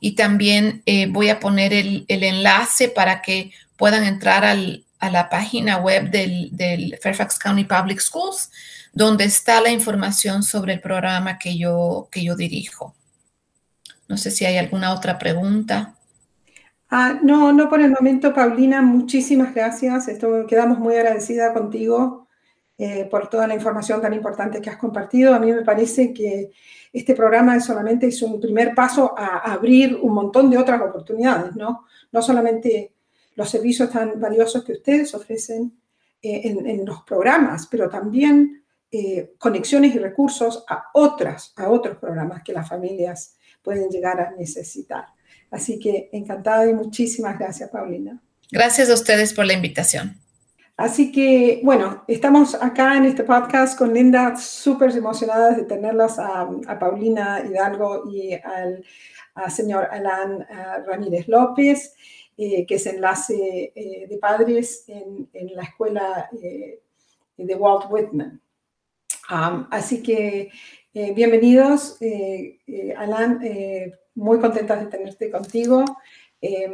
Y 0.00 0.12
también 0.12 0.82
eh, 0.86 1.06
voy 1.08 1.28
a 1.28 1.40
poner 1.40 1.72
el, 1.72 2.04
enlace 2.08 2.88
para 2.88 3.22
que 3.22 3.52
puedan 3.76 4.04
entrar 4.04 4.44
a 4.44 5.10
la 5.10 5.28
página 5.28 5.78
web 5.78 6.10
del, 6.10 6.48
del 6.52 6.98
Fairfax 7.02 7.38
County 7.38 7.64
Public 7.64 8.00
Schools, 8.00 8.50
donde 8.92 9.24
está 9.24 9.60
la 9.60 9.70
información 9.70 10.42
sobre 10.42 10.74
el 10.74 10.80
programa 10.80 11.38
que 11.38 11.56
yo, 11.56 12.08
que 12.10 12.24
yo 12.24 12.34
dirijo. 12.34 12.94
No 14.10 14.16
sé 14.16 14.32
si 14.32 14.44
hay 14.44 14.58
alguna 14.58 14.92
otra 14.92 15.18
pregunta. 15.20 15.94
Ah, 16.90 17.20
no, 17.22 17.52
no 17.52 17.70
por 17.70 17.80
el 17.80 17.92
momento, 17.92 18.34
Paulina. 18.34 18.82
Muchísimas 18.82 19.54
gracias. 19.54 20.08
Esto, 20.08 20.46
quedamos 20.48 20.80
muy 20.80 20.96
agradecida 20.96 21.54
contigo 21.54 22.26
eh, 22.76 23.06
por 23.08 23.28
toda 23.28 23.46
la 23.46 23.54
información 23.54 24.02
tan 24.02 24.12
importante 24.12 24.60
que 24.60 24.68
has 24.68 24.78
compartido. 24.78 25.32
A 25.32 25.38
mí 25.38 25.52
me 25.52 25.62
parece 25.62 26.12
que 26.12 26.50
este 26.92 27.14
programa 27.14 27.60
solamente 27.60 28.08
es 28.08 28.20
un 28.20 28.40
primer 28.40 28.74
paso 28.74 29.14
a 29.16 29.52
abrir 29.52 29.96
un 30.02 30.12
montón 30.12 30.50
de 30.50 30.58
otras 30.58 30.82
oportunidades, 30.82 31.54
¿no? 31.54 31.84
No 32.10 32.20
solamente 32.20 32.92
los 33.36 33.48
servicios 33.48 33.90
tan 33.90 34.20
valiosos 34.20 34.64
que 34.64 34.72
ustedes 34.72 35.14
ofrecen 35.14 35.72
eh, 36.20 36.40
en, 36.44 36.84
los 36.84 37.04
programas, 37.04 37.68
pero 37.68 37.88
también 37.88 38.64
eh, 38.90 39.34
conexiones 39.38 39.94
y 39.94 40.00
recursos 40.00 40.64
a 40.68 40.86
otras, 40.94 41.52
a 41.54 41.70
otros 41.70 41.96
programas 41.98 42.42
que 42.42 42.52
las 42.52 42.68
familias 42.68 43.36
pueden 43.62 43.88
llegar 43.88 44.20
a 44.20 44.32
necesitar. 44.32 45.06
Así 45.50 45.78
que 45.78 46.08
encantada 46.12 46.68
y 46.68 46.74
muchísimas 46.74 47.38
gracias, 47.38 47.70
Paulina. 47.70 48.20
Gracias 48.50 48.90
a 48.90 48.94
ustedes 48.94 49.34
por 49.34 49.46
la 49.46 49.52
invitación. 49.52 50.16
Así 50.76 51.12
que, 51.12 51.60
bueno, 51.62 52.04
estamos 52.08 52.54
acá 52.54 52.96
en 52.96 53.04
este 53.04 53.24
podcast 53.24 53.76
con 53.76 53.92
Linda, 53.92 54.34
súper 54.36 54.96
emocionadas 54.96 55.58
de 55.58 55.64
tenerlas 55.64 56.18
a, 56.18 56.48
Paulina 56.78 57.44
Hidalgo 57.46 58.10
y 58.10 58.32
al 58.32 58.82
señor 59.50 59.88
Alan 59.90 60.46
Ramírez 60.86 61.28
López, 61.28 61.94
eh, 62.42 62.64
que 62.64 62.76
es 62.76 62.86
enlace 62.86 63.70
eh, 63.74 64.06
de 64.08 64.16
padres 64.16 64.84
en, 64.88 65.28
la 65.54 65.62
escuela 65.62 66.30
eh, 66.42 66.80
de 67.36 67.54
Walt 67.54 67.84
Whitman. 67.90 68.40
así 69.28 70.02
que 70.02 70.50
eh, 70.92 71.12
bienvenidos, 71.14 71.96
eh, 72.00 72.58
eh, 72.66 72.92
Alan, 72.96 73.38
muy 74.16 74.40
contentas 74.40 74.80
de 74.80 74.86
tenerte 74.86 75.30
contigo. 75.30 75.84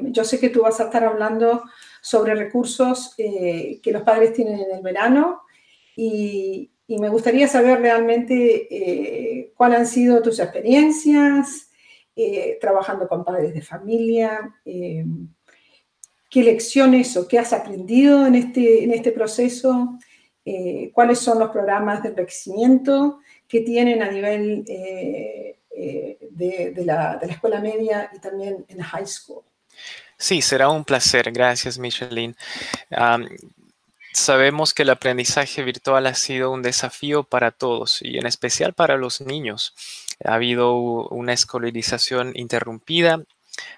yo 0.05 0.25
sé 0.25 0.41
que 0.41 0.49
tú 0.49 0.63
vas 0.63 0.81
a 0.81 0.85
estar 0.85 1.05
hablando 1.05 1.65
sobre 2.01 2.35
recursos 2.35 3.15
que 3.17 3.93
los 3.93 4.03
padres 4.03 4.33
tienen 4.33 4.61
en 4.61 4.77
el 4.77 4.83
verano 4.83 5.43
y, 5.97 6.71
me 6.89 7.09
gustaría 7.09 7.49
saber 7.49 7.81
realmente 7.81 9.53
cuáles 9.57 9.79
han 9.81 9.87
sido 9.87 10.23
tus 10.23 10.39
experiencias 10.39 11.69
trabajando 12.61 13.09
con 13.09 13.25
padres 13.25 13.53
de 13.53 13.61
familia. 13.61 14.55
¿Qué 14.65 16.43
lecciones 16.43 17.17
o 17.17 17.27
qué 17.27 17.41
has 17.41 17.53
aprendido 17.53 18.27
en 18.27 18.37
este, 18.37 18.85
en 18.85 18.93
este 18.93 19.11
proceso, 19.11 19.99
cuáles 20.93 21.19
son 21.19 21.41
los 21.41 21.51
programas 21.51 22.03
de 22.03 22.11
enriquecimiento 22.11 23.19
que 23.49 23.61
tienen 23.61 24.03
a 24.03 24.11
nivel 24.11 24.65
eh, 24.69 25.59
de, 26.31 26.85
la, 26.85 27.19
escuela 27.23 27.61
media 27.61 28.11
y 28.15 28.19
también 28.19 28.65
en 28.69 28.81
high 28.81 29.07
school. 29.07 29.43
Sí, 30.19 30.41
será 30.43 30.71
un 30.71 30.85
placer. 30.85 31.31
Gracias, 31.33 31.79
Micheline. 31.79 32.35
sabemos 34.13 34.73
que 34.73 34.83
el 34.83 34.91
aprendizaje 34.91 35.63
virtual 35.63 36.07
ha 36.07 36.15
sido 36.15 36.51
un 36.51 36.63
desafío 36.63 37.25
para 37.25 37.51
todos 37.51 38.01
y 38.01 38.19
en 38.19 38.27
especial 38.27 38.73
para 38.73 38.97
los 38.97 39.21
niños. 39.21 39.75
Ha 40.25 40.35
habido 40.35 41.09
una 41.09 41.35
escolarización 41.35 42.33
interrumpida 42.35 43.23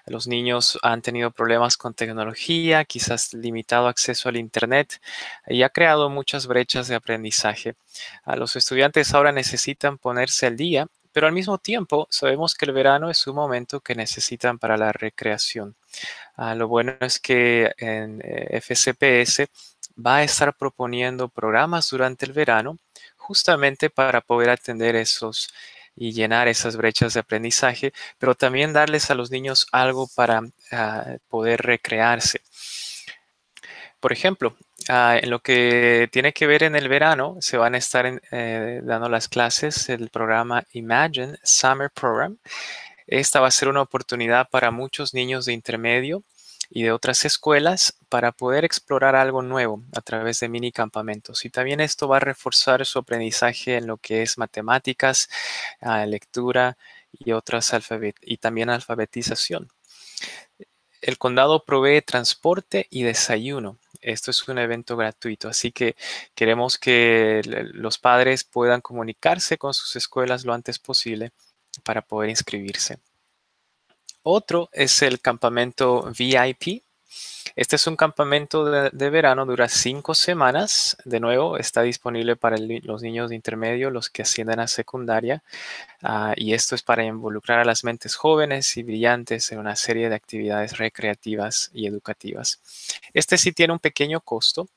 los 0.05 0.27
niños 0.27 0.77
han 0.81 1.01
tenido 1.01 1.31
problemas 1.31 1.77
con 1.77 1.93
tecnología, 1.93 2.85
quizás 2.85 3.33
limitado 3.33 3.87
acceso 3.87 4.29
al 4.29 4.37
Internet 4.37 5.01
y 5.47 5.63
ha 5.63 5.69
creado 5.69 6.09
muchas 6.09 6.47
brechas 6.47 6.87
de 6.87 6.95
aprendizaje. 6.95 7.75
A 8.23 8.35
los 8.35 8.55
estudiantes 8.55 9.13
ahora 9.13 9.31
necesitan 9.31 9.97
ponerse 9.97 10.47
al 10.47 10.57
día, 10.57 10.87
pero 11.11 11.27
al 11.27 11.33
mismo 11.33 11.57
tiempo 11.57 12.07
sabemos 12.09 12.55
que 12.55 12.65
el 12.65 12.73
verano 12.73 13.09
es 13.09 13.25
un 13.27 13.35
momento 13.35 13.79
que 13.79 13.95
necesitan 13.95 14.59
para 14.59 14.77
la 14.77 14.91
recreación. 14.91 15.75
Ah, 16.35 16.55
lo 16.55 16.67
bueno 16.67 16.95
es 17.01 17.19
que 17.19 17.71
en 17.77 18.21
eh, 18.23 18.61
FCPS 18.61 19.47
va 20.05 20.17
a 20.17 20.23
estar 20.23 20.55
proponiendo 20.55 21.27
programas 21.29 21.89
durante 21.89 22.25
el 22.25 22.33
verano 22.33 22.77
justamente 23.17 23.89
para 23.89 24.21
poder 24.21 24.49
atender 24.49 24.95
esos 24.95 25.49
y 25.99 26.13
llenar 26.13 26.47
esas 26.47 26.77
brechas 26.77 27.13
de 27.13 27.19
aprendizaje, 27.19 27.91
pero 28.17 28.33
también 28.33 28.71
darles 28.71 29.11
a 29.11 29.15
los 29.15 29.31
niños 29.31 29.67
algo 29.73 30.07
para 30.15 30.41
ah, 30.71 31.17
poder 31.27 31.61
recrearse. 31.61 32.41
Por 33.99 34.13
ejemplo, 34.13 34.55
ah, 34.87 35.17
en 35.21 35.29
lo 35.29 35.41
que 35.41 36.07
tiene 36.11 36.31
que 36.31 36.47
ver 36.47 36.63
en 36.63 36.75
el 36.77 36.87
verano, 36.87 37.35
se 37.41 37.57
van 37.57 37.75
a 37.75 37.79
estar 37.79 38.21
eh, 38.31 38.81
dando 38.83 39.09
las 39.09 39.27
clases 39.27 39.87
del 39.87 40.09
programa 40.09 40.63
Imagine 40.71 41.37
Summer 41.43 41.91
Program. 41.91 42.37
Esta 43.05 43.41
va 43.41 43.47
a 43.47 43.51
ser 43.51 43.67
una 43.67 43.81
oportunidad 43.81 44.47
para 44.49 44.71
muchos 44.71 45.13
niños 45.13 45.45
de 45.45 45.53
intermedio 45.53 46.23
y 46.69 46.83
de 46.83 46.91
otras 46.91 47.25
escuelas 47.25 47.97
para 48.09 48.31
poder 48.31 48.65
explorar 48.65 49.15
algo 49.15 49.41
nuevo 49.41 49.83
a 49.95 50.01
través 50.01 50.39
de 50.39 50.49
mini 50.49 50.71
campamentos. 50.71 51.45
Y 51.45 51.49
también 51.49 51.79
esto 51.79 52.07
va 52.07 52.17
a 52.17 52.21
reforzar 52.21 52.85
su 52.85 52.99
aprendizaje 52.99 53.77
en 53.77 53.87
lo 53.87 53.97
que 53.97 54.21
es 54.21 54.37
matemáticas, 54.37 55.29
ah, 55.81 56.05
lectura 56.05 56.77
y 57.11 57.31
otras 57.31 57.73
y 58.21 58.37
también 58.37 58.69
alfabetización. 58.69 59.69
El 61.01 61.17
condado 61.17 61.63
provee 61.63 62.01
transporte 62.01 62.87
y 62.89 63.03
desayuno. 63.03 63.79
Esto 64.01 64.31
es 64.31 64.47
un 64.47 64.57
evento 64.59 64.97
gratuito, 64.97 65.47
así 65.47 65.71
que 65.71 65.95
queremos 66.35 66.77
que 66.77 67.41
los 67.73 67.97
padres 67.97 68.43
puedan 68.43 68.81
comunicarse 68.81 69.57
con 69.57 69.73
sus 69.73 69.95
escuelas 69.95 70.45
lo 70.45 70.53
antes 70.53 70.79
posible 70.79 71.31
para 71.83 72.01
poder 72.01 72.29
inscribirse. 72.29 72.99
Otro 74.23 74.69
es 74.73 75.01
el 75.01 75.21
campamento 75.21 76.11
VIP. 76.17 76.83
Este 77.55 77.75
es 77.77 77.87
un 77.87 77.95
campamento 77.95 78.65
de, 78.65 79.09
verano, 79.09 79.45
dura 79.45 79.67
cinco 79.69 80.13
semanas. 80.13 80.97
De 81.05 81.19
nuevo, 81.19 81.57
está 81.57 81.81
disponible 81.81 82.35
para 82.35 82.57
los 82.57 83.01
niños 83.01 83.29
de 83.29 83.35
intermedio, 83.35 83.89
los 83.89 84.09
que 84.09 84.21
ascienden 84.21 84.59
a 84.59 84.67
secundaria. 84.67 85.43
Ah, 86.03 86.33
y 86.35 86.53
esto 86.53 86.75
es 86.75 86.83
para 86.83 87.03
involucrar 87.03 87.59
a 87.59 87.65
las 87.65 87.83
mentes 87.83 88.15
jóvenes 88.15 88.77
y 88.77 88.83
brillantes 88.83 89.51
en 89.51 89.59
una 89.59 89.75
serie 89.75 90.09
de 90.09 90.15
actividades 90.15 90.77
recreativas 90.77 91.71
y 91.73 91.87
educativas. 91.87 92.61
Este 93.13 93.37
sí 93.37 93.51
tiene 93.51 93.73
un 93.73 93.79
pequeño 93.79 94.21
costo. 94.21 94.67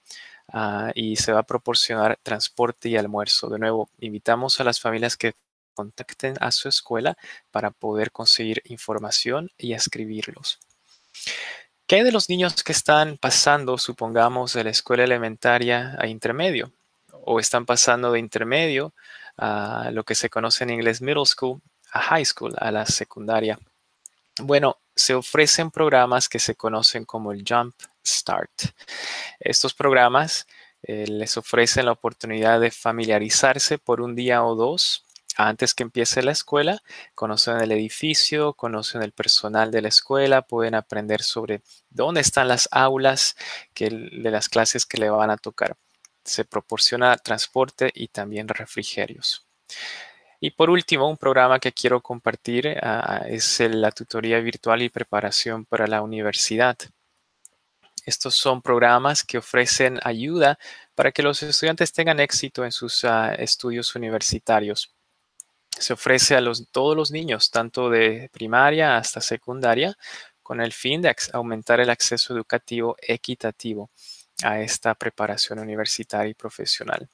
Ah, 0.49 0.91
y 0.95 1.17
se 1.17 1.33
va 1.33 1.41
a 1.41 1.45
proporcionar 1.45 2.19
transporte 2.23 2.89
y 2.89 2.97
almuerzo. 2.97 3.49
De 3.49 3.59
nuevo, 3.59 3.89
invitamos 4.01 4.61
a 4.61 4.65
las 4.65 4.81
familias 4.81 5.17
que 5.17 5.35
contacten 5.75 6.35
a 6.41 6.51
su 6.51 6.69
escuela 6.69 7.17
para 7.51 7.71
poder 7.71 8.13
conseguir 8.13 8.63
información 8.67 9.51
y 9.59 9.75
escribirlos. 9.75 10.59
¿Qué 11.87 11.97
hay 11.97 12.05
de 12.05 12.13
los 12.13 12.29
niños 12.29 12.63
que 12.63 12.73
están 12.73 13.19
pasando, 13.19 13.77
supongamos, 13.77 14.55
de 14.55 14.65
la 14.65 14.71
escuela 14.71 15.05
elementaria 15.05 15.97
a 15.99 16.07
intermedio? 16.07 16.73
O 17.25 17.39
están 17.39 17.67
pasando 17.67 18.13
de 18.13 18.19
intermedio 18.19 18.95
a 19.37 19.91
lo 19.93 20.05
que 20.05 20.15
se 20.15 20.31
conoce 20.31 20.65
en 20.65 20.71
inglés 20.71 21.03
middle 21.03 21.27
school, 21.27 21.61
a 21.93 22.01
high 22.01 22.25
school, 22.25 22.55
a 22.59 22.71
la 22.71 22.87
secundaria. 22.87 23.59
Bueno, 24.41 24.79
se 24.97 25.15
ofrecen 25.15 25.71
programas 25.71 26.29
que 26.29 26.39
se 26.39 26.55
conocen 26.55 27.05
como 27.05 27.33
el 27.33 27.45
Jump 27.47 27.75
Start. 28.05 28.51
Estos 29.39 29.75
programas 29.75 30.47
eh, 30.83 31.07
les 31.07 31.37
ofrecen 31.37 31.87
la 31.87 31.93
oportunidad 31.93 32.61
de 32.61 32.71
familiarizarse 32.71 33.79
por 33.79 34.01
un 34.01 34.15
día 34.15 34.45
o 34.45 34.55
dos 34.55 35.05
antes 35.37 35.75
que 35.75 35.83
empiece 35.83 36.23
la 36.23 36.33
escuela, 36.33 36.83
conocen 37.15 37.61
el 37.61 37.73
edificio, 37.73 38.55
conocen 38.55 39.03
el 39.03 39.13
personal 39.13 39.71
de 39.71 39.83
la 39.83 39.89
escuela, 39.89 40.43
pueden 40.43 40.75
aprender 40.75 41.23
sobre 41.23 41.63
dónde 41.91 42.21
están 42.21 42.49
las 42.49 42.69
aulas 42.73 43.37
de 43.79 44.31
las 44.31 44.49
clases 44.49 44.87
que 44.87 44.99
le 44.99 45.11
van 45.11 45.31
a 45.31 45.37
tocar. 45.37 45.77
Se 46.25 46.45
proporciona 46.45 47.17
transporte 47.17 47.91
y 47.95 48.09
también 48.09 48.49
refrigerios. 48.49 49.47
Y 50.41 50.51
por 50.51 50.71
último, 50.71 51.09
un 51.09 51.17
programa 51.17 51.61
que 51.61 51.73
quiero 51.73 52.01
compartir 52.03 52.77
ah, 52.83 53.23
es 53.27 53.61
la 53.61 53.93
tutoría 53.93 54.41
virtual 54.41 54.83
y 54.83 54.89
preparación 54.89 55.65
para 55.65 55.87
la 55.87 56.03
universidad. 56.03 56.77
Estos 58.05 58.35
son 58.35 58.61
programas 58.61 59.23
que 59.25 59.39
ofrecen 59.39 60.01
ayuda 60.03 60.59
para 60.95 61.13
que 61.13 61.23
los 61.23 61.43
estudiantes 61.43 61.93
tengan 61.93 62.19
éxito 62.19 62.65
en 62.65 62.73
sus 62.73 63.05
ah, 63.05 63.35
estudios 63.35 63.95
universitarios 63.95 64.93
se 65.79 65.93
ofrece 65.93 66.37
a 66.37 66.43
todos 66.71 66.97
los 66.97 67.11
niños, 67.11 67.51
tanto 67.51 67.91
de 67.91 68.31
primaria 68.33 68.97
hasta 68.97 69.21
secundaria, 69.21 69.97
con 70.43 70.61
el 70.61 70.73
fin 70.73 71.03
de 71.03 71.15
aumentar 71.33 71.81
el 71.81 71.91
acceso 71.91 72.35
educativo 72.35 72.97
equitativo 73.01 73.91
a 74.43 74.61
esta 74.61 74.95
preparación 74.95 75.59
universitaria 75.59 76.31
y 76.31 76.35
profesional. 76.35 77.09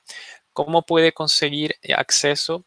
¿Cómo 0.53 0.83
puede 0.83 1.13
conseguir 1.13 1.77
acceso? 1.97 2.65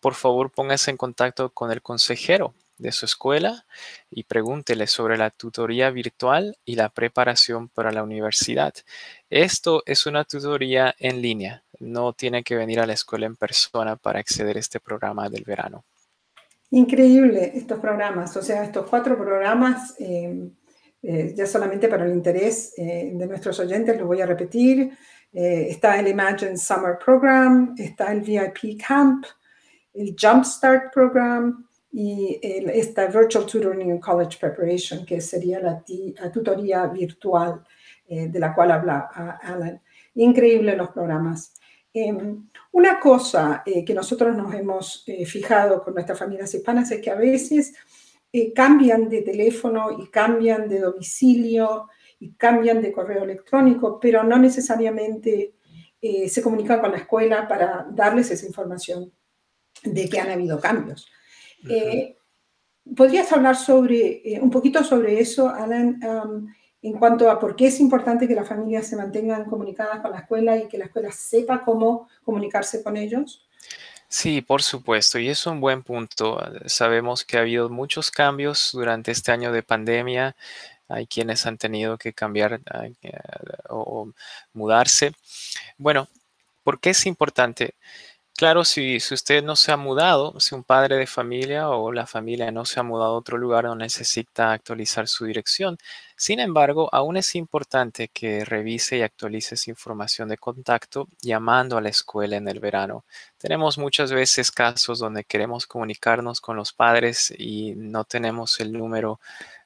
Por 0.00 0.14
favor, 0.14 0.52
póngase 0.52 0.90
en 0.90 0.96
contacto 0.96 1.50
con 1.50 1.72
el 1.72 1.82
consejero 1.82 2.54
de 2.76 2.92
su 2.92 3.06
escuela 3.06 3.66
y 4.10 4.24
pregúntele 4.24 4.86
sobre 4.86 5.18
la 5.18 5.30
tutoría 5.30 5.90
virtual 5.90 6.56
y 6.64 6.76
la 6.76 6.90
preparación 6.90 7.68
para 7.68 7.90
la 7.90 8.02
universidad. 8.02 8.74
Esto 9.30 9.82
es 9.86 10.06
una 10.06 10.24
tutoría 10.24 10.94
en 10.98 11.20
línea. 11.20 11.64
No 11.80 12.12
tiene 12.12 12.42
que 12.42 12.56
venir 12.56 12.80
a 12.80 12.86
la 12.86 12.94
escuela 12.94 13.26
en 13.26 13.36
persona 13.36 13.96
para 13.96 14.18
acceder 14.18 14.56
a 14.56 14.60
este 14.60 14.80
programa 14.80 15.28
del 15.28 15.44
verano. 15.44 15.84
Increíble 16.70 17.52
estos 17.54 17.78
programas, 17.78 18.36
o 18.36 18.42
sea, 18.42 18.62
estos 18.62 18.86
cuatro 18.88 19.16
programas, 19.16 19.94
eh, 19.98 20.50
eh, 21.02 21.32
ya 21.34 21.46
solamente 21.46 21.88
para 21.88 22.04
el 22.04 22.12
interés 22.12 22.74
eh, 22.76 23.10
de 23.14 23.26
nuestros 23.26 23.58
oyentes, 23.60 23.98
lo 23.98 24.06
voy 24.06 24.20
a 24.20 24.26
repetir. 24.26 24.90
está 25.32 25.98
el 25.98 26.08
Imagine 26.08 26.56
Summer 26.56 26.98
Program, 27.02 27.74
está 27.78 28.12
el 28.12 28.20
VIP 28.20 28.80
Camp, 28.86 29.24
el 29.94 30.14
Jumpstart 30.20 30.92
Program, 30.92 31.64
y 31.90 32.38
esta 32.42 33.06
Virtual 33.06 33.46
Tutoring 33.46 33.90
and 33.90 34.00
College 34.00 34.36
Preparation, 34.38 35.06
que 35.06 35.20
sería 35.20 35.60
la, 35.60 35.82
tutoría 36.30 36.86
virtual 36.86 37.64
de 38.06 38.38
la 38.38 38.54
cual 38.54 38.72
habla 38.72 39.38
Alan. 39.42 39.80
Increíble 40.14 40.76
los 40.76 40.90
programas. 40.90 41.54
Em, 42.06 42.48
una 42.72 43.00
cosa 43.00 43.62
eh, 43.64 43.84
que 43.84 43.94
nosotros 43.94 44.36
nos 44.36 44.54
hemos 44.54 45.04
eh, 45.06 45.24
fijado 45.24 45.82
con 45.82 45.94
nuestras 45.94 46.18
familias 46.18 46.54
hispanas 46.54 46.90
es 46.90 47.00
que 47.00 47.10
a 47.10 47.16
veces 47.16 47.74
cambian 48.54 49.08
de 49.08 49.22
teléfono 49.22 49.90
y 49.98 50.10
cambian 50.10 50.68
de 50.68 50.80
domicilio 50.80 51.88
y 52.20 52.34
cambian 52.34 52.82
de 52.82 52.92
correo 52.92 53.24
electrónico, 53.24 53.98
pero 53.98 54.22
no 54.22 54.38
necesariamente 54.38 55.54
se 56.28 56.42
comunican 56.42 56.78
con 56.78 56.92
la 56.92 56.98
escuela 56.98 57.48
para 57.48 57.88
darles 57.90 58.30
esa 58.30 58.46
información 58.46 59.10
de 59.82 60.08
que 60.08 60.20
han 60.20 60.30
habido 60.30 60.60
cambios. 60.60 61.10
Eh, 61.68 62.16
¿Podrías 62.96 63.30
hablar 63.32 63.56
sobre, 63.56 64.22
eh, 64.24 64.40
un 64.40 64.50
poquito 64.50 64.82
sobre 64.82 65.20
eso, 65.20 65.48
Alan, 65.48 66.00
en 66.88 66.98
cuanto 66.98 67.30
a 67.30 67.38
por 67.38 67.54
qué 67.54 67.66
es 67.66 67.80
importante 67.80 68.26
que 68.26 68.34
las 68.34 68.48
familias 68.48 68.86
se 68.86 68.96
mantengan 68.96 69.44
comunicadas 69.44 70.00
con 70.00 70.10
la 70.10 70.20
escuela 70.20 70.56
y 70.56 70.68
que 70.68 70.78
la 70.78 70.86
escuela 70.86 71.12
sepa 71.12 71.62
cómo 71.62 72.08
comunicarse 72.24 72.82
con 72.82 72.96
ellos? 72.96 73.46
Sí, 74.08 74.40
por 74.40 74.62
supuesto, 74.62 75.18
y 75.18 75.28
es 75.28 75.46
un 75.46 75.60
buen 75.60 75.82
punto. 75.82 76.40
Sabemos 76.64 77.24
que 77.24 77.36
ha 77.36 77.40
habido 77.40 77.68
muchos 77.68 78.10
cambios 78.10 78.70
durante 78.72 79.10
este 79.10 79.32
año 79.32 79.52
de 79.52 79.62
pandemia. 79.62 80.34
Hay 80.88 81.06
quienes 81.06 81.44
han 81.44 81.58
tenido 81.58 81.98
que 81.98 82.14
cambiar 82.14 82.60
eh, 83.02 83.12
o 83.68 84.10
mudarse. 84.54 85.12
Bueno, 85.76 86.08
¿por 86.64 86.80
qué 86.80 86.90
es 86.90 87.04
importante? 87.04 87.74
Claro, 88.38 88.64
si, 88.64 88.98
usted 88.98 89.42
no 89.42 89.56
se 89.56 89.72
ha 89.72 89.76
mudado, 89.76 90.38
si 90.38 90.54
un 90.54 90.62
padre 90.62 90.94
de 90.96 91.08
familia 91.08 91.70
o 91.70 91.90
la 91.90 92.06
familia 92.06 92.52
no 92.52 92.64
se 92.64 92.78
ha 92.78 92.84
mudado 92.84 93.14
a 93.14 93.16
otro 93.16 93.36
lugar 93.36 93.66
o 93.66 93.74
necesita 93.74 94.52
actualizar 94.52 95.08
su 95.08 95.24
dirección, 95.24 95.76
sin 96.14 96.38
embargo, 96.38 96.88
aún 96.92 97.16
es 97.16 97.34
importante 97.34 98.06
que 98.06 98.44
revise 98.44 98.96
y 98.98 99.02
actualice 99.02 99.56
su 99.56 99.70
información 99.70 100.28
de 100.28 100.38
contacto 100.38 101.08
llamando 101.20 101.76
a 101.76 101.80
la 101.80 101.88
escuela 101.88 102.36
en 102.36 102.46
el 102.46 102.60
verano. 102.60 103.04
Tenemos 103.38 103.76
muchas 103.76 104.12
veces 104.12 104.52
casos 104.52 105.00
donde 105.00 105.24
queremos 105.24 105.66
comunicarnos 105.66 106.40
con 106.40 106.54
los 106.56 106.72
padres 106.72 107.34
y 107.36 107.74
no 107.74 108.04
tenemos 108.04 108.60
el 108.60 108.72
número 108.72 109.18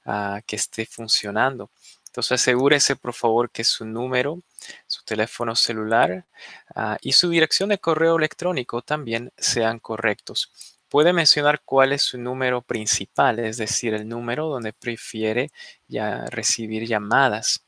ah, 0.07 0.41
que 0.47 0.57
esté 0.57 0.87
funcionando. 0.87 1.69
Entonces 2.13 2.43
asegúrese 2.43 2.95
por 2.95 3.15
favor 3.15 3.51
que 3.51 3.65
su 3.65 3.87
número, 3.87 4.43
su 4.87 5.03
teléfono 5.03 5.57
celular 5.57 6.27
ah, 6.75 6.99
y 7.01 7.13
su 7.13 7.31
dirección 7.31 7.71
de 7.71 7.79
correo 7.79 8.17
electrónico 8.19 8.83
también 8.83 9.33
sean 9.39 9.79
correctos. 9.79 10.53
Puede 10.91 11.15
mencionar 11.15 11.63
cuál 11.65 11.93
es 11.95 12.03
su 12.03 12.19
número 12.19 12.61
principal, 12.61 13.39
es 13.39 13.57
decir, 13.57 13.95
el 13.95 14.07
número 14.07 14.49
donde 14.49 14.75
prefiere 14.75 15.51
ya 15.89 16.27
recibir 16.27 16.87
llamadas. 16.87 17.65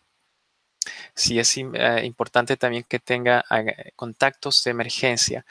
Sí 1.15 1.39
es 1.39 1.57
eh, 1.57 2.05
importante 2.05 2.59
también 2.59 2.85
que 2.87 2.99
tenga 2.99 3.43
contactos 3.97 4.63
de 4.65 4.73
emergencia, 4.73 5.47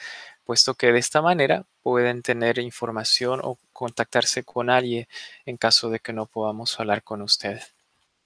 puesto 0.45 0.75
que 0.75 0.91
de 0.91 0.99
esta 0.99 1.21
manera 1.23 1.65
pueden 1.81 2.21
tener 2.21 2.59
información 2.59 3.39
o 3.43 3.57
contactarse 3.71 4.43
con 4.43 4.69
alguien 4.69 5.07
en 5.47 5.57
caso 5.57 5.89
de 5.89 5.99
que 5.99 6.13
no 6.13 6.27
podamos 6.27 6.79
hablar 6.79 7.01
con 7.03 7.23
usted. 7.23 7.59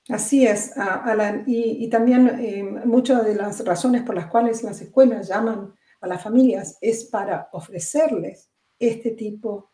Así 0.10 0.48
es, 0.48 0.78
Alan. 0.78 1.43
Y, 1.48 1.89
también 1.89 2.28
eh, 2.39 2.63
muchas 2.63 3.26
de 3.26 3.36
las 3.36 3.63
razones 3.65 4.04
por 4.04 4.15
las 4.15 4.28
cuales 4.28 4.63
las 4.63 4.82
escuelas 4.82 5.28
llaman 5.28 5.74
a 6.02 6.08
las 6.08 6.24
familias 6.24 6.78
es 6.82 7.06
para 7.06 7.50
ofrecerles 7.52 8.50
este 8.80 9.12
tipo 9.12 9.72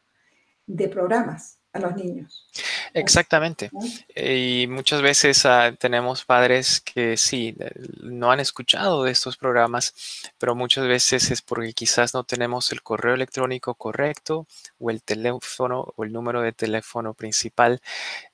de 0.66 0.88
programas 0.88 1.60
a 1.74 1.80
los 1.80 1.96
niños. 1.96 2.50
Exactamente. 2.96 3.72
Y 4.16 4.68
muchas 4.68 5.02
veces 5.02 5.46
ah, 5.48 5.74
tenemos 5.80 6.26
padres 6.26 6.80
que 6.80 7.18
sí, 7.18 7.56
no 8.02 8.32
han 8.32 8.40
escuchado 8.40 9.04
de 9.04 9.12
estos 9.12 9.36
programas, 9.36 9.96
pero 10.38 10.54
muchas 10.54 10.88
veces 10.88 11.32
es 11.32 11.42
porque 11.42 11.74
quizás 11.74 12.14
no 12.14 12.24
tenemos 12.24 12.72
el 12.72 12.84
correo 12.84 13.16
electrónico 13.16 13.74
correcto 13.74 14.46
o 14.78 14.92
el 14.92 15.02
teléfono 15.02 15.92
o 15.96 16.04
el 16.04 16.14
número 16.14 16.42
de 16.44 16.52
teléfono 16.52 17.16
principal. 17.16 17.82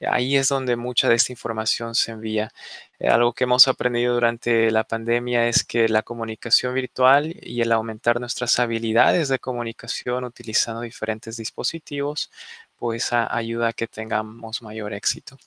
Ahí 0.06 0.36
es 0.36 0.50
donde 0.50 0.76
mucha 0.76 1.08
de 1.08 1.15
esta 1.15 1.32
información 1.32 1.95
se 1.95 2.12
envía. 2.12 2.52
Eh, 3.00 3.08
algo 3.08 3.32
que 3.34 3.45
hemos 3.45 3.67
aprendido 3.69 4.13
durante 4.13 4.72
la 4.72 4.84
pandemia 4.84 5.48
es 5.48 5.63
que 5.63 5.88
la 5.88 6.04
comunicación 6.04 6.74
virtual 6.74 7.34
y 7.41 7.62
el 7.62 7.72
aumentar 7.72 8.19
nuestras 8.19 8.60
habilidades 8.60 9.30
de 9.30 9.39
comunicación 9.39 10.26
utilizando 10.26 10.82
diferentes 10.82 11.38
dispositivos 11.38 12.30
pues 12.79 13.09
ayuda 13.11 13.67
a 13.67 13.73
que 13.73 13.87
tengamos 13.87 14.61
mayor 14.61 14.93
éxito. 14.93 15.37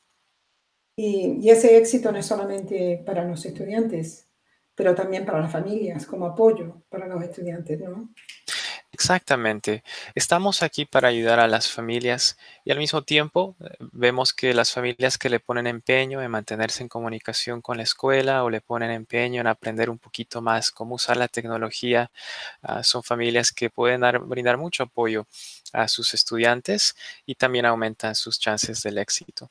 Y, 0.97 1.49
ese 1.49 1.79
éxito 1.79 2.13
no 2.13 2.19
es 2.19 2.27
solamente 2.27 3.03
para 3.05 3.25
los 3.25 3.45
estudiantes, 3.47 4.29
pero 4.75 4.95
también 4.95 5.25
para 5.25 5.41
las 5.41 5.51
familias, 5.51 6.07
como 6.07 6.27
apoyo 6.27 6.83
para 6.91 7.07
los 7.07 7.23
estudiantes, 7.23 7.81
¿no? 7.81 8.11
Exactamente. 8.93 9.83
Estamos 10.15 10.63
aquí 10.63 10.85
para 10.85 11.09
ayudar 11.09 11.41
a 11.41 11.49
las 11.49 11.71
familias 11.71 12.37
y 12.63 12.73
al 12.73 12.79
mismo 12.79 13.03
tiempo 13.03 13.57
eh, 13.61 13.69
vemos 13.93 14.35
que 14.35 14.53
las 14.53 14.71
familias 14.73 15.17
que 15.17 15.31
le 15.31 15.41
ponen 15.41 15.67
empeño 15.67 16.21
en 16.21 16.31
mantenerse 16.31 16.83
en 16.83 16.91
comunicación 16.91 17.63
con 17.63 17.79
la 17.79 17.85
escuela 17.85 18.45
o 18.45 18.51
le 18.51 18.61
ponen 18.61 18.91
empeño 18.91 19.41
en 19.41 19.47
aprender 19.47 19.89
un 19.89 19.99
poquito 19.99 20.43
más 20.43 20.71
cómo 20.71 20.97
usar 20.97 21.17
la 21.17 21.29
tecnología, 21.29 22.11
ah, 22.63 22.83
son 22.83 23.03
familias 23.03 23.51
que 23.51 23.71
pueden 23.71 24.03
brindar 24.29 24.59
mucho 24.59 24.83
apoyo 24.83 25.27
a 25.73 25.89
sus 25.89 26.13
estudiantes 26.13 26.95
y 27.25 27.35
también 27.35 27.65
aumentan 27.65 28.15
sus 28.15 28.39
chances 28.39 28.83
del 28.83 28.99
éxito. 28.99 29.51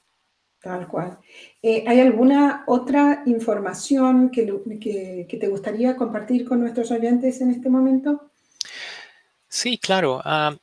Tal 0.62 0.88
cual. 0.88 1.17
Eh, 1.63 1.84
¿Hay 1.88 1.99
alguna 1.99 2.63
otra 2.67 3.23
información 3.25 4.30
que, 4.30 4.45
que 5.27 5.38
te 5.38 5.47
gustaría 5.47 5.95
compartir 5.95 6.45
con 6.45 6.60
nuestros 6.60 6.91
oyentes 6.91 7.41
en 7.41 7.49
este 7.49 7.67
momento? 7.67 8.30
Sí, 9.53 9.77
claro. 9.77 10.21
Ah, 10.23 10.55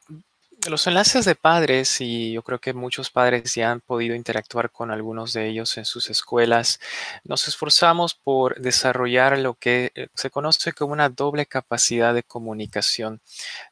los 0.69 0.87
enlaces 0.87 1.25
de 1.27 1.35
padres, 1.35 2.01
y 2.01 2.33
yo 2.33 2.43
creo 2.43 2.59
que 2.61 2.73
muchos 2.73 3.11
padres 3.11 3.55
ya 3.55 3.71
han 3.71 3.81
podido 3.81 4.15
interactuar 4.17 4.71
con 4.73 4.91
algunos 4.91 5.33
de 5.35 5.47
ellos 5.49 5.77
en 5.79 5.85
sus 5.85 6.09
escuelas, 6.11 6.81
nos 7.25 7.49
esforzamos 7.49 8.15
por 8.15 8.59
desarrollar 8.61 9.39
lo 9.39 9.55
que 9.55 9.93
eh, 9.95 10.09
se 10.15 10.31
conoce 10.31 10.73
como 10.73 10.93
una 10.95 11.11
doble 11.11 11.47
capacidad 11.47 12.15
de 12.15 12.23
comunicación. 12.23 13.21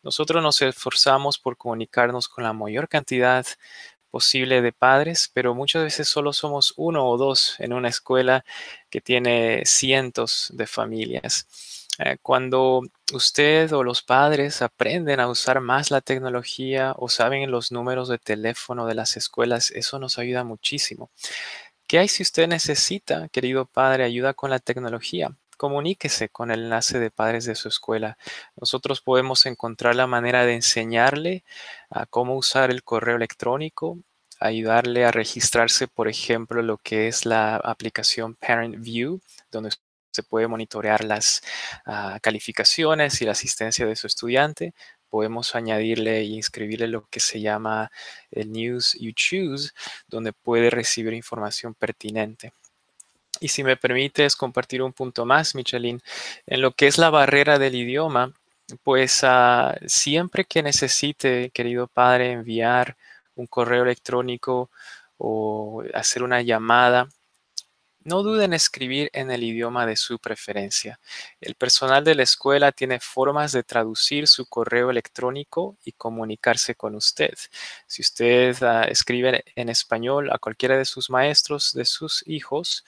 Nosotros 0.03 0.43
nos 0.43 0.63
esforzamos 0.63 1.39
por 1.39 1.57
comunicarnos 1.59 2.29
con 2.29 2.45
la 2.45 2.53
mayor 2.55 2.89
cantidad 2.89 3.47
posible 4.11 4.63
de 4.63 4.73
padres, 4.73 5.31
pero 5.35 5.55
muchas 5.55 5.85
veces 5.85 6.09
solo 6.09 6.33
somos 6.35 6.75
uno 6.77 7.09
o 7.09 7.19
dos 7.19 7.57
en 7.61 7.73
una 7.75 7.89
escuela 7.91 8.45
que 8.91 9.01
tiene 9.03 9.63
cientos 9.67 10.51
de 10.55 10.67
familias. 10.67 11.47
Eh, 11.99 12.19
cuando 12.21 12.83
usted 13.13 13.73
o 13.73 13.83
los 13.83 14.03
padres 14.03 14.61
aprenden 14.63 15.21
a 15.21 15.29
usar 15.29 15.61
más 15.61 15.91
la 15.91 16.01
tecnología 16.03 16.95
o 16.99 17.09
saben 17.09 17.51
los 17.51 17.73
números 17.73 18.09
de 18.09 18.19
teléfono 18.19 18.87
de 18.87 18.95
las 18.95 19.17
escuelas, 19.17 19.71
eso 19.71 19.99
nos 19.99 20.19
ayuda 20.19 20.45
muchísimo. 20.45 21.11
¿Qué 21.87 21.99
hay 21.99 22.09
si 22.09 22.23
usted 22.23 22.49
necesita, 22.49 23.29
querido 23.29 23.65
padre, 23.67 24.05
ayuda 24.05 24.35
con 24.35 24.51
la 24.51 24.59
tecnología? 24.59 25.37
Comuníquese 25.57 26.29
con 26.29 26.51
el 26.51 26.65
enlace 26.65 26.99
de 26.99 27.11
padres 27.11 27.45
de 27.47 27.55
su 27.55 27.69
escuela. 27.69 28.19
Nosotros 28.57 29.01
podemos 29.01 29.47
encontrar 29.47 29.95
la 29.95 30.07
manera 30.07 30.45
de 30.45 30.55
enseñarle 30.55 31.45
a 31.89 32.05
cómo 32.07 32.37
usar 32.37 32.71
el 32.71 32.83
correo 32.83 33.17
electrónico, 33.17 33.99
ayudarle 34.41 35.05
a 35.07 35.13
registrarse, 35.13 35.89
por 35.89 36.09
ejemplo, 36.09 36.61
lo 36.61 36.77
que 36.79 37.09
es 37.09 37.25
la 37.25 37.57
aplicación 37.57 38.35
Parent 38.35 38.77
View, 38.81 39.21
donde 39.51 39.71
se 40.17 40.23
puede 40.23 40.49
monitorear 40.49 41.05
las 41.05 41.43
ah, 41.85 42.19
calificaciones 42.23 43.21
y 43.21 43.25
la 43.27 43.33
asistencia 43.33 43.87
de 43.87 43.97
su 43.97 44.07
estudiante. 44.07 44.75
Podemos 45.09 45.55
añadirle 45.55 46.25
y 46.25 46.35
inscribirle 46.35 46.89
lo 46.89 47.07
que 47.09 47.21
se 47.21 47.41
llama 47.41 47.91
el 48.31 48.51
News 48.51 48.97
You 48.99 49.13
Choose, 49.15 49.71
donde 50.09 50.33
puede 50.33 50.71
recibir 50.71 51.13
información 51.13 51.75
pertinente. 51.75 52.53
Y 53.41 53.49
si 53.49 53.63
me 53.63 53.77
permites 53.77 54.35
compartir 54.35 54.83
un 54.83 54.93
punto 54.93 55.27
más, 55.27 55.55
Michelin, 55.55 56.01
en 56.47 56.61
lo 56.63 56.73
que 56.73 56.87
es 56.87 56.99
la 56.99 57.11
barrera 57.11 57.59
del 57.59 57.75
idioma, 57.75 58.33
pues 58.83 59.21
ah, 59.23 59.77
siempre 59.87 60.45
que 60.45 60.63
necesite, 60.63 61.51
querido 61.51 61.87
padre, 61.87 62.33
enviar 62.33 62.97
un 63.37 63.47
correo 63.47 63.85
electrónico 63.85 64.71
o 65.19 65.85
hacer 65.95 66.23
una 66.23 66.43
llamada, 66.43 67.09
no 68.07 68.23
duden 68.23 68.47
en 68.47 68.53
escribir 68.55 69.11
en 69.13 69.31
el 69.33 69.43
idioma 69.43 69.85
de 69.85 69.97
su 69.97 70.19
preferencia. 70.21 71.01
El 71.41 71.57
personal 71.57 72.05
de 72.05 72.15
la 72.15 72.23
escuela 72.23 72.71
tiene 72.73 73.01
formas 73.01 73.53
de 73.53 73.65
traducir 73.65 74.29
su 74.29 74.47
correo 74.47 74.91
electrónico 74.91 75.77
y 75.85 75.93
comunicarse 75.93 76.77
con 76.77 76.95
usted. 76.95 77.35
Si 77.87 78.03
usted 78.03 78.63
ah, 78.63 78.85
escribe 78.85 79.45
en 79.57 79.69
español 79.71 80.31
a 80.33 80.39
cualquiera 80.39 80.77
de 80.79 80.85
sus 80.85 81.11
maestros, 81.11 81.73
de 81.75 81.85
sus 81.85 82.23
hijos, 82.29 82.85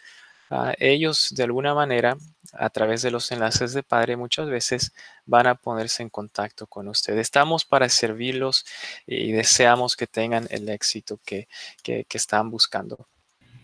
ah, 0.51 0.75
ellos 0.79 1.35
de 1.35 1.43
alguna 1.43 1.75
manera, 1.75 2.17
a 2.53 2.71
través 2.71 3.03
de 3.03 3.11
los 3.11 3.31
enlaces 3.33 3.73
de 3.75 3.83
padre, 3.83 4.17
muchas 4.17 4.49
veces 4.49 4.93
van 5.27 5.49
a 5.49 5.57
ponerse 5.57 6.03
en 6.03 6.11
contacto 6.11 6.67
con 6.69 6.89
usted. 6.89 7.19
Estamos 7.19 7.65
para 7.65 7.89
servirlos 7.89 8.65
y 9.07 9.33
deseamos 9.33 9.97
que 9.97 10.07
tengan 10.07 10.47
el 10.51 10.69
éxito 10.69 11.19
que 11.25 11.49
están 12.15 12.51
buscando. 12.51 13.09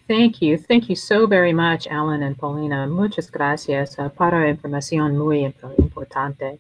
Thank 0.07 0.43
you. 0.43 0.59
Thank 0.59 0.91
you 0.91 0.97
so 0.97 1.27
very 1.27 1.55
much, 1.55 1.87
Alan 1.87 2.23
and 2.25 2.37
Paulina. 2.37 2.87
Muchas 2.87 3.31
gracias 3.31 3.99
uh, 3.99 4.11
para 4.11 4.49
información 4.49 5.17
muy 5.17 5.51
importante. 5.79 6.59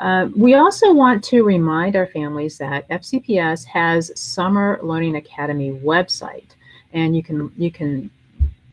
Uh, 0.00 0.28
we 0.36 0.54
also 0.54 0.92
want 0.92 1.22
to 1.22 1.44
remind 1.44 1.94
our 1.94 2.06
families 2.06 2.58
that 2.58 2.88
FCPS 2.88 3.64
has 3.64 4.10
Summer 4.18 4.80
Learning 4.82 5.16
Academy 5.16 5.70
website, 5.72 6.50
and 6.92 7.14
you 7.14 7.22
can 7.22 7.52
you 7.56 7.70
can 7.70 8.10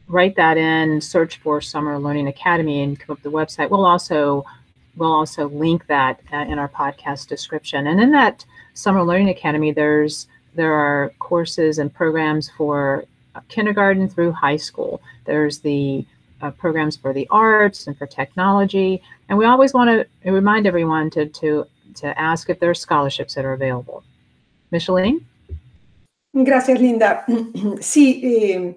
write 0.07 0.35
that 0.35 0.57
in, 0.57 0.99
search 0.99 1.37
for 1.37 1.61
Summer 1.61 1.99
Learning 1.99 2.27
Academy, 2.27 2.81
and 2.81 2.99
come 2.99 3.15
up 3.15 3.21
the 3.21 3.31
website. 3.31 3.69
We'll 3.69 3.85
also 3.85 4.45
we'll 4.97 5.13
also 5.13 5.47
link 5.49 5.85
that 5.87 6.19
uh, 6.33 6.37
in 6.37 6.57
our 6.57 6.69
podcast 6.69 7.27
description. 7.27 7.85
And 7.85 8.01
in 8.01 8.11
that 8.13 8.45
Summer 8.73 9.03
Learning 9.03 9.29
Academy, 9.29 9.71
there's 9.71 10.27
there 10.55 10.73
are 10.73 11.11
courses 11.19 11.77
and 11.77 11.93
programs 11.93 12.49
for 12.57 13.05
kindergarten 13.49 14.09
through 14.09 14.31
high 14.31 14.57
school. 14.57 15.01
There's 15.25 15.59
the 15.59 16.05
uh, 16.41 16.51
programs 16.51 16.95
for 16.95 17.13
the 17.13 17.27
arts 17.29 17.87
and 17.87 17.97
for 17.97 18.05
technology. 18.05 19.01
And 19.29 19.37
we 19.37 19.45
always 19.45 19.73
want 19.73 19.89
to 20.23 20.31
remind 20.31 20.67
everyone 20.67 21.09
to, 21.11 21.27
to, 21.27 21.67
to 21.95 22.19
ask 22.19 22.49
if 22.49 22.59
there 22.59 22.69
are 22.69 22.75
scholarships 22.75 23.35
that 23.35 23.45
are 23.45 23.53
available. 23.53 24.03
Micheline? 24.71 25.25
Gracias, 26.33 26.79
Linda. 26.79 27.23
Sí, 27.79 28.21
eh, 28.23 28.75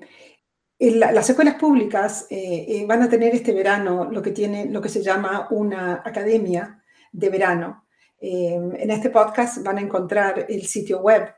la, 0.78 1.10
las 1.10 1.28
escuelas 1.28 1.54
públicas 1.54 2.26
eh, 2.30 2.66
eh, 2.68 2.86
van 2.86 3.02
a 3.02 3.08
tener 3.08 3.34
este 3.34 3.52
verano 3.52 4.08
lo 4.10 4.22
que, 4.22 4.30
tiene, 4.30 4.66
lo 4.66 4.80
que 4.80 4.88
se 4.88 5.02
llama 5.02 5.48
una 5.50 6.02
academia 6.04 6.82
de 7.10 7.30
verano. 7.30 7.84
en 8.20 8.90
este 8.90 9.10
podcast 9.10 9.62
van 9.62 9.78
a 9.78 9.80
encontrar 9.80 10.46
el 10.48 10.66
sitio 10.66 11.00
web 11.00 11.32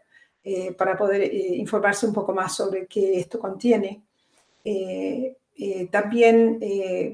para 0.76 0.96
poder 0.96 1.32
informarse 1.34 2.06
un 2.06 2.14
poco 2.14 2.32
más 2.32 2.54
sobre 2.56 2.86
qué 2.86 3.18
esto 3.18 3.38
contiene. 3.38 4.02
también 5.90 6.58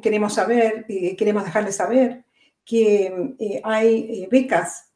queremos 0.00 0.34
saber, 0.34 0.86
queremos 1.16 1.44
dejarles 1.44 1.76
saber 1.76 2.24
que 2.64 3.60
hay 3.64 4.28
becas 4.30 4.92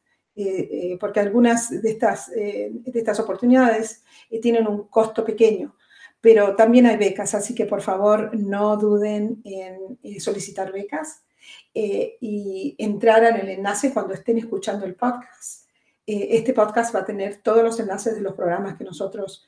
porque 0.99 1.19
algunas 1.19 1.81
de 1.81 1.89
estas, 1.89 2.29
de 2.31 2.81
estas 2.93 3.19
oportunidades 3.19 4.03
tienen 4.41 4.65
un 4.65 4.87
costo 4.87 5.25
pequeño 5.25 5.75
pero 6.21 6.55
también 6.55 6.85
hay 6.85 6.97
becas, 6.97 7.33
así 7.33 7.55
que 7.55 7.65
por 7.65 7.81
favor 7.81 8.29
no 8.37 8.77
duden 8.77 9.41
en 9.43 9.99
eh, 10.03 10.19
solicitar 10.19 10.71
becas 10.71 11.23
eh, 11.73 12.17
y 12.21 12.75
entrar 12.77 13.23
en 13.23 13.37
el 13.37 13.49
enlace 13.49 13.91
cuando 13.91 14.13
estén 14.13 14.37
escuchando 14.37 14.85
el 14.85 14.93
podcast. 14.93 15.67
Eh, 16.11 16.27
este 16.31 16.53
podcast 16.53 16.93
va 16.93 16.99
a 16.99 17.05
tener 17.05 17.37
todos 17.37 17.63
los 17.63 17.79
enlaces 17.79 18.15
de 18.15 18.21
los 18.21 18.33
programas 18.33 18.77
que 18.77 18.83
nosotros 18.83 19.45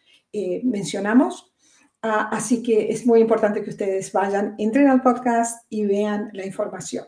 mencionamos, 0.64 1.54
ah, 2.02 2.30
así 2.32 2.64
que 2.64 2.92
es 2.92 3.06
muy 3.06 3.20
importante 3.20 3.64
que 3.64 3.70
ustedes 3.70 4.12
vayan, 4.12 4.56
entren 4.58 4.88
al 4.88 5.04
podcast 5.04 5.64
y 5.70 5.86
vean 5.86 6.32
la 6.34 6.44
información. 6.44 7.06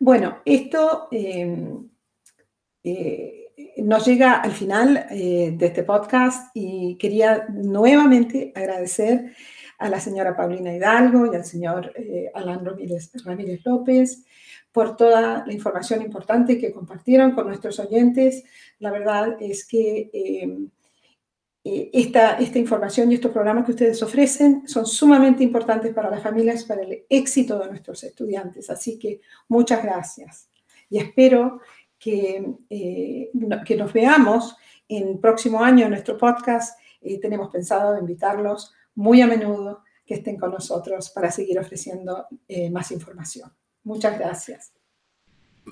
Bueno, 0.00 0.38
esto 0.44 1.08
nos 3.76 4.06
llega 4.06 4.34
al 4.34 4.52
final 4.52 5.06
eh, 5.10 5.54
de 5.56 5.66
este 5.66 5.82
podcast 5.82 6.50
y 6.54 6.96
quería 6.96 7.46
nuevamente 7.48 8.52
agradecer 8.54 9.34
a 9.80 9.88
la 9.88 9.98
señora 9.98 10.36
Paulina 10.36 10.72
Hidalgo 10.72 11.32
y 11.32 11.34
al 11.34 11.44
señor 11.44 11.92
eh, 11.96 12.30
Alan 12.34 12.64
Ramírez, 12.64 13.64
López 13.64 14.24
por 14.70 14.96
toda 14.96 15.44
la 15.44 15.52
información 15.52 16.02
importante 16.02 16.58
que 16.58 16.70
compartieron 16.70 17.32
con 17.32 17.48
nuestros 17.48 17.80
oyentes. 17.80 18.44
La 18.78 18.92
verdad 18.92 19.36
es 19.40 19.66
que 19.66 20.10
em, 20.12 20.70
eh, 21.64 21.90
esta, 21.92 22.38
esta 22.38 22.58
información 22.58 23.10
y 23.10 23.16
estos 23.16 23.32
programas 23.32 23.64
que 23.64 23.72
ustedes 23.72 24.02
ofrecen 24.02 24.68
son 24.68 24.86
sumamente 24.86 25.42
importantes 25.42 25.92
para 25.92 26.10
las 26.10 26.22
familias, 26.22 26.64
para 26.64 26.82
el 26.82 27.04
éxito 27.08 27.58
de 27.58 27.68
nuestros 27.68 28.04
estudiantes. 28.04 28.70
Así 28.70 28.98
que 28.98 29.20
muchas 29.48 29.82
gracias. 29.82 30.48
Y 30.88 30.98
espero 30.98 31.60
que, 31.98 32.54
eh, 32.68 33.30
que 33.64 33.76
nos 33.76 33.92
veamos 33.92 34.56
en 34.88 35.20
próximo 35.20 35.62
año 35.64 35.84
en 35.84 35.90
nuestro 35.90 36.16
podcast. 36.16 36.78
Eh, 37.00 37.18
tenemos 37.18 37.50
pensado 37.50 37.98
invitarlos 37.98 38.74
muy 39.00 39.22
a 39.22 39.26
menudo 39.26 39.82
que 40.06 40.14
estén 40.14 40.36
con 40.36 40.50
nosotros 40.50 41.08
para 41.10 41.30
seguir 41.30 41.58
ofreciendo 41.58 42.26
eh, 42.46 42.68
más 42.68 42.90
información. 42.90 43.50
Muchas 43.82 44.18
gracias. 44.18 44.72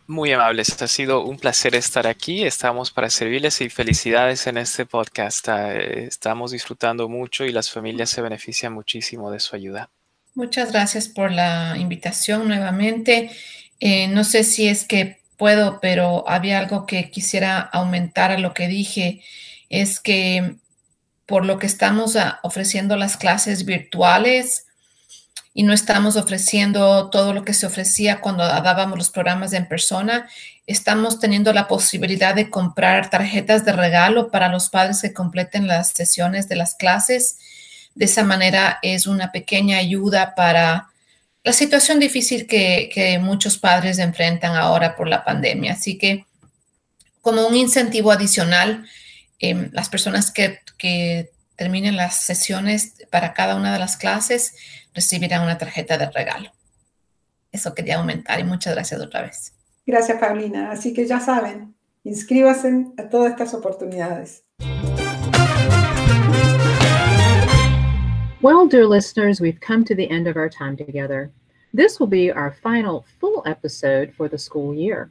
Muy 0.07 0.33
amables, 0.33 0.81
ha 0.81 0.89
sido 0.89 1.25
un 1.25 1.39
placer 1.39 1.75
estar 1.75 2.07
aquí. 2.07 2.45
Estamos 2.45 2.91
para 2.91 3.11
servirles 3.11 3.61
y 3.61 3.69
felicidades 3.69 4.47
en 4.47 4.57
este 4.57 4.87
podcast. 4.87 5.47
Ah, 5.49 5.75
estamos 5.75 6.53
disfrutando 6.53 7.09
mucho 7.09 7.45
y 7.45 7.53
las 7.53 7.71
familias 7.71 8.09
se 8.09 8.23
benefician 8.23 8.73
muchísimo 8.73 9.31
de 9.31 9.41
su 9.41 9.55
ayuda. 9.55 9.91
Muchas 10.35 10.73
gracias 10.73 11.09
por 11.09 11.31
la 11.31 11.77
invitación 11.77 12.49
nuevamente. 12.49 13.31
no 13.81 14.25
sé 14.25 14.43
si 14.45 14.69
es 14.69 14.87
que 14.87 15.21
puedo, 15.37 15.81
pero 15.81 16.27
había 16.29 16.59
algo 16.59 16.87
que 16.87 17.11
quisiera 17.11 17.61
aumentar 17.61 18.31
a 18.31 18.39
lo 18.39 18.55
que 18.55 18.69
dije, 18.69 19.23
es 19.69 20.01
que 20.01 20.57
por 21.29 21.45
lo 21.45 21.59
que 21.59 21.67
estamos 21.67 22.17
ah, 22.17 22.41
ofreciendo 22.43 22.97
las 22.97 23.19
clases 23.19 23.67
virtuales 23.67 24.65
y 25.53 25.63
no 25.63 25.75
estamos 25.75 26.17
ofreciendo 26.17 27.11
todo 27.11 27.35
lo 27.35 27.45
que 27.45 27.53
se 27.53 27.67
ofrecía 27.67 28.23
cuando 28.23 28.47
dábamos 28.47 28.97
los 28.97 29.11
programas 29.11 29.53
en 29.53 29.69
persona, 29.69 30.27
estamos 30.67 31.21
teniendo 31.21 31.53
la 31.53 31.69
posibilidad 31.69 32.35
de 32.35 32.49
comprar 32.49 33.11
tarjetas 33.11 33.67
de 33.67 33.73
regalo 33.73 34.31
para 34.31 34.49
los 34.49 34.71
padres 34.71 35.03
que 35.03 35.13
completen 35.13 35.67
las 35.67 35.91
sesiones 35.91 36.49
de 36.49 36.57
las 36.57 36.75
clases. 36.77 37.39
De 37.95 38.07
esa 38.07 38.25
manera 38.25 38.79
es 38.81 39.07
una 39.07 39.31
pequeña 39.31 39.77
ayuda 39.77 40.35
para 40.35 40.89
la 41.45 41.53
situación 41.53 42.01
difícil 42.01 42.47
que, 42.47 43.19
muchos 43.21 43.59
padres 43.59 43.99
enfrentan 43.99 44.57
ahora 44.57 44.97
por 44.97 45.09
la 45.09 45.25
pandemia. 45.25 45.75
Así 45.75 45.99
que 45.99 46.25
como 47.21 47.47
un 47.47 47.55
incentivo 47.55 48.13
adicional, 48.13 48.87
em, 49.39 49.71
las 49.73 49.89
personas 49.89 50.31
que, 50.31 50.59
que 50.79 51.31
terminen 51.57 51.97
las 51.97 52.23
sesiones 52.23 52.95
para 53.11 53.35
cada 53.35 53.57
una 53.57 53.73
de 53.73 53.79
las 53.79 53.97
clases 53.97 54.55
recibirán 54.95 55.43
una 55.43 55.59
tarjeta 55.59 55.99
de 55.99 56.11
regalo. 56.11 56.53
Eso 57.51 57.75
quería 57.75 57.97
aumentar 57.97 58.39
y 58.39 58.45
muchas 58.45 58.75
gracias 58.75 59.01
otra 59.01 59.23
vez. 59.23 59.55
Gracias, 59.87 60.19
Paulina. 60.19 60.71
Así 60.71 60.93
que 60.93 61.07
ya 61.07 61.19
saben, 61.19 61.75
inscríbanse 62.05 62.89
a 62.99 63.09
todas 63.09 63.31
estas 63.31 63.55
oportunidades. 63.55 64.45
Well, 68.41 68.69
dear 68.69 68.87
listeners, 68.87 69.41
we've 69.41 69.59
come 69.61 69.85
to 69.87 69.95
the 69.95 70.09
end 70.11 70.29
of 70.29 70.37
our 70.37 70.49
time 70.49 70.77
together. 70.77 71.33
This 71.73 71.99
will 71.99 72.07
be 72.07 72.31
our 72.31 72.55
final 72.63 73.05
full 73.19 73.43
episode 73.47 74.13
for 74.17 74.29
the 74.29 74.39
school 74.39 74.75
year. 74.75 75.11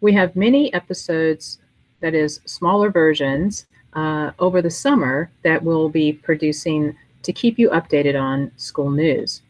We 0.00 0.12
have 0.14 0.34
many 0.34 0.72
episodes, 0.74 1.59
that 2.00 2.14
is, 2.14 2.40
smaller 2.46 2.90
versions, 2.90 3.66
uh, 3.94 4.30
over 4.38 4.62
the 4.62 4.70
summer 4.70 5.30
that 5.42 5.62
we'll 5.62 5.88
be 5.88 6.12
producing 6.12 6.96
to 7.22 7.32
keep 7.32 7.58
you 7.58 7.70
updated 7.70 8.20
on 8.20 8.50
school 8.56 8.90
news. 8.90 9.42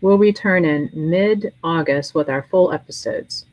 We'll 0.00 0.18
return 0.18 0.64
in 0.64 0.90
mid 0.94 1.52
August 1.62 2.14
with 2.14 2.28
our 2.28 2.42
full 2.44 2.72
episodes. 2.72 3.44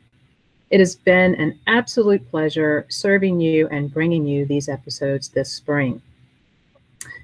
It 0.69 0.79
has 0.79 0.95
been 0.95 1.35
an 1.35 1.59
absolute 1.67 2.29
pleasure 2.29 2.85
serving 2.89 3.39
you 3.39 3.67
and 3.69 3.93
bringing 3.93 4.25
you 4.25 4.45
these 4.45 4.69
episodes 4.69 5.29
this 5.29 5.51
spring. 5.51 6.01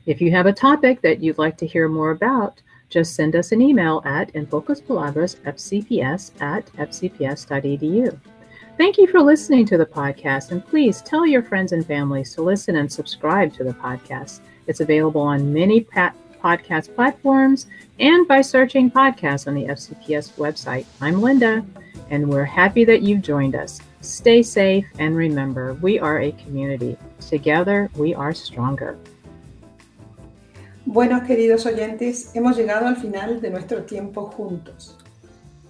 If 0.05 0.21
you 0.21 0.31
have 0.31 0.45
a 0.45 0.53
topic 0.53 1.01
that 1.01 1.21
you'd 1.21 1.37
like 1.37 1.57
to 1.57 1.67
hear 1.67 1.87
more 1.87 2.11
about, 2.11 2.61
just 2.89 3.15
send 3.15 3.35
us 3.35 3.51
an 3.51 3.61
email 3.61 4.01
at 4.05 4.33
infocuspalavras.fcps 4.33 6.41
at 6.41 6.65
fcps.edu. 6.73 8.19
Thank 8.77 8.97
you 8.97 9.07
for 9.07 9.21
listening 9.21 9.65
to 9.67 9.77
the 9.77 9.85
podcast, 9.85 10.51
and 10.51 10.65
please 10.65 11.01
tell 11.01 11.25
your 11.25 11.41
friends 11.41 11.71
and 11.71 11.85
families 11.85 12.33
to 12.33 12.41
listen 12.41 12.75
and 12.75 12.91
subscribe 12.91 13.53
to 13.53 13.63
the 13.63 13.71
podcast. 13.71 14.41
It's 14.67 14.81
available 14.81 15.21
on 15.21 15.53
many 15.53 15.79
pat- 15.79 16.17
podcast 16.43 16.93
platforms 16.93 17.67
and 17.99 18.27
by 18.27 18.41
searching 18.41 18.91
podcasts 18.91 19.47
on 19.47 19.53
the 19.53 19.63
FCPS 19.63 20.33
website. 20.33 20.85
I'm 20.99 21.21
Linda, 21.21 21.65
and 22.09 22.29
we're 22.29 22.43
happy 22.43 22.83
that 22.83 23.01
you've 23.01 23.21
joined 23.21 23.55
us. 23.55 23.79
Stay 24.01 24.43
safe, 24.43 24.85
and 24.99 25.15
remember, 25.15 25.75
we 25.75 25.97
are 25.97 26.19
a 26.19 26.33
community. 26.33 26.97
Together, 27.21 27.89
we 27.95 28.13
are 28.13 28.33
stronger. 28.33 28.97
Bueno, 30.85 31.21
queridos 31.25 31.65
oyentes, 31.65 32.35
hemos 32.35 32.57
llegado 32.57 32.87
al 32.87 32.97
final 32.97 33.39
de 33.39 33.51
nuestro 33.51 33.83
tiempo 33.83 34.25
juntos. 34.25 34.97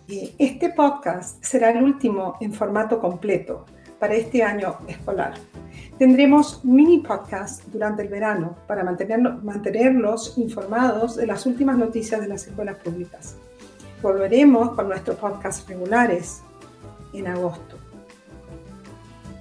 Este 0.08 0.70
podcast 0.70 1.44
será 1.44 1.72
el 1.72 1.84
último 1.84 2.36
en 2.40 2.54
formato 2.54 3.00
completo 3.00 3.66
para 4.00 4.14
este 4.14 4.44
año 4.44 4.78
escolar. 4.88 5.34
Tendremos 5.98 6.64
mini 6.64 7.00
podcasts 7.00 7.64
durante 7.72 8.04
el 8.04 8.10
verano 8.10 8.56
para 8.68 8.84
mantenerlos 8.84 10.38
informados 10.38 11.16
de 11.16 11.26
las 11.26 11.48
últimas 11.48 11.78
noticias 11.78 12.22
de 12.22 12.28
las 12.28 12.46
escuelas 12.46 12.78
públicas. 12.78 13.38
Volveremos 14.04 14.76
con 14.76 14.90
nuestros 14.90 15.18
podcasts 15.18 15.68
regulares 15.68 16.44
en 17.12 17.26
agosto. 17.26 17.78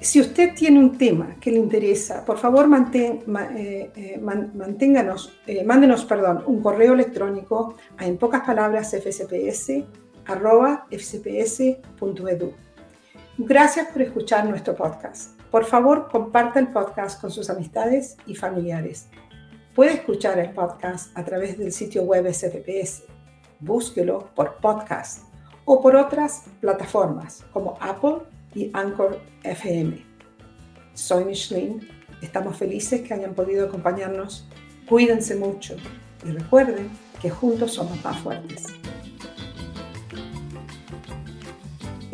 Si 0.01 0.19
usted 0.19 0.55
tiene 0.55 0.79
un 0.79 0.97
tema 0.97 1.37
que 1.41 1.51
le 1.51 1.59
interesa, 1.59 2.25
por 2.25 2.39
favor 2.39 2.67
eh, 2.95 3.23
eh, 3.97 4.21
manténganos, 4.21 5.33
eh, 5.47 5.63
mándenos 5.63 6.07
perdón, 6.07 6.43
un 6.47 6.63
correo 6.63 6.95
electrónico 6.95 7.75
a 7.99 8.07
en 8.07 8.17
pocas 8.17 8.43
palabras 8.43 8.91
fcps.edu. 10.27 12.53
Gracias 13.39 13.89
por 13.89 14.03
escuchar 14.03 14.47
nuestro 14.47 14.77
podcast. 14.77 15.41
Por 15.51 15.65
favor, 15.65 16.09
comparta 16.11 16.61
el 16.61 16.69
podcast 16.69 17.21
con 17.21 17.31
sus 17.31 17.51
amistades 17.51 18.17
y 18.27 18.35
familiares. 18.35 19.09
Puede 19.75 19.95
escuchar 19.95 20.39
el 20.39 20.51
podcast 20.51 21.17
a 21.19 21.25
través 21.25 21.59
del 21.59 21.73
sitio 21.73 22.03
web 22.03 22.33
SFPS. 22.33 23.05
Búsquelo 23.61 24.31
por 24.35 24.57
podcast 24.57 25.25
o 25.65 25.83
por 25.83 25.97
otras 25.97 26.45
plataformas 26.61 27.45
como 27.53 27.77
Apple 27.81 28.19
y 28.55 28.71
Anchor 28.73 29.19
FM. 29.43 30.05
Soy 30.93 31.25
Micheline, 31.25 31.89
estamos 32.23 32.57
felices 32.57 33.01
que 33.01 33.15
hayan 33.15 33.35
podido 33.35 33.67
acompañarnos. 33.67 34.47
Cuídense 34.89 35.35
mucho 35.35 35.75
y 36.25 36.31
recuerden 36.31 36.91
que 37.21 37.31
juntos 37.31 37.75
somos 37.75 38.03
más 38.05 38.19
fuertes. 38.19 38.67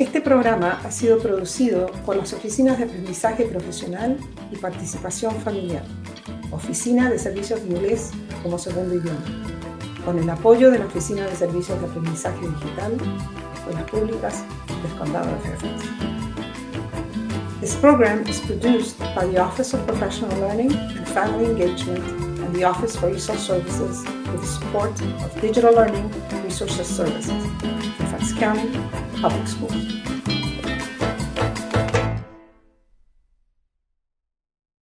Este 0.01 0.23
programa 0.23 0.81
ha 0.83 0.91
sido 0.91 1.19
producido 1.19 1.89
por 2.07 2.17
las 2.17 2.33
Oficinas 2.33 2.79
de 2.79 2.85
Aprendizaje 2.85 3.45
Profesional 3.45 4.17
y 4.51 4.57
Participación 4.57 5.37
Familiar, 5.43 5.85
Oficina 6.51 7.11
de 7.11 7.19
Servicios 7.19 7.63
de 7.63 7.69
Inglés 7.69 8.11
como 8.43 8.59
Segundo 8.59 8.95
Idioma, 8.95 9.21
con 10.07 10.19
el 10.19 10.31
apoyo 10.31 10.71
de 10.71 10.79
la 10.79 10.87
Oficina 10.87 11.27
de 11.27 11.37
Servicios 11.37 11.79
de 11.83 11.87
Aprendizaje 11.87 12.41
Digital, 12.41 12.97
Escuelas 13.55 13.91
Públicas 13.91 14.43
del 14.69 14.99
Condado 14.99 15.31
de 15.33 15.41
Fairfax. 15.41 15.85
This 17.61 17.77
program 17.77 18.27
is 18.27 18.41
produced 18.41 18.99
by 19.15 19.27
the 19.31 19.39
Office 19.39 19.77
of 19.77 19.87
Professional 19.87 20.35
Learning 20.41 20.73
and 20.73 21.07
Family 21.09 21.45
Engagement 21.45 22.03
and 22.41 22.57
the 22.57 22.65
Office 22.65 22.97
for 22.97 23.11
ESOL 23.11 23.37
Services 23.37 24.03
with 24.33 24.41
the 24.41 24.47
support 24.47 24.99
of 25.23 25.41
Digital 25.43 25.75
Learning 25.75 26.11
Resources 26.43 26.87
Services, 26.87 27.45
Fairfax 27.99 28.33
County 28.33 28.81
Public 29.21 29.47
Schools. 29.47 30.10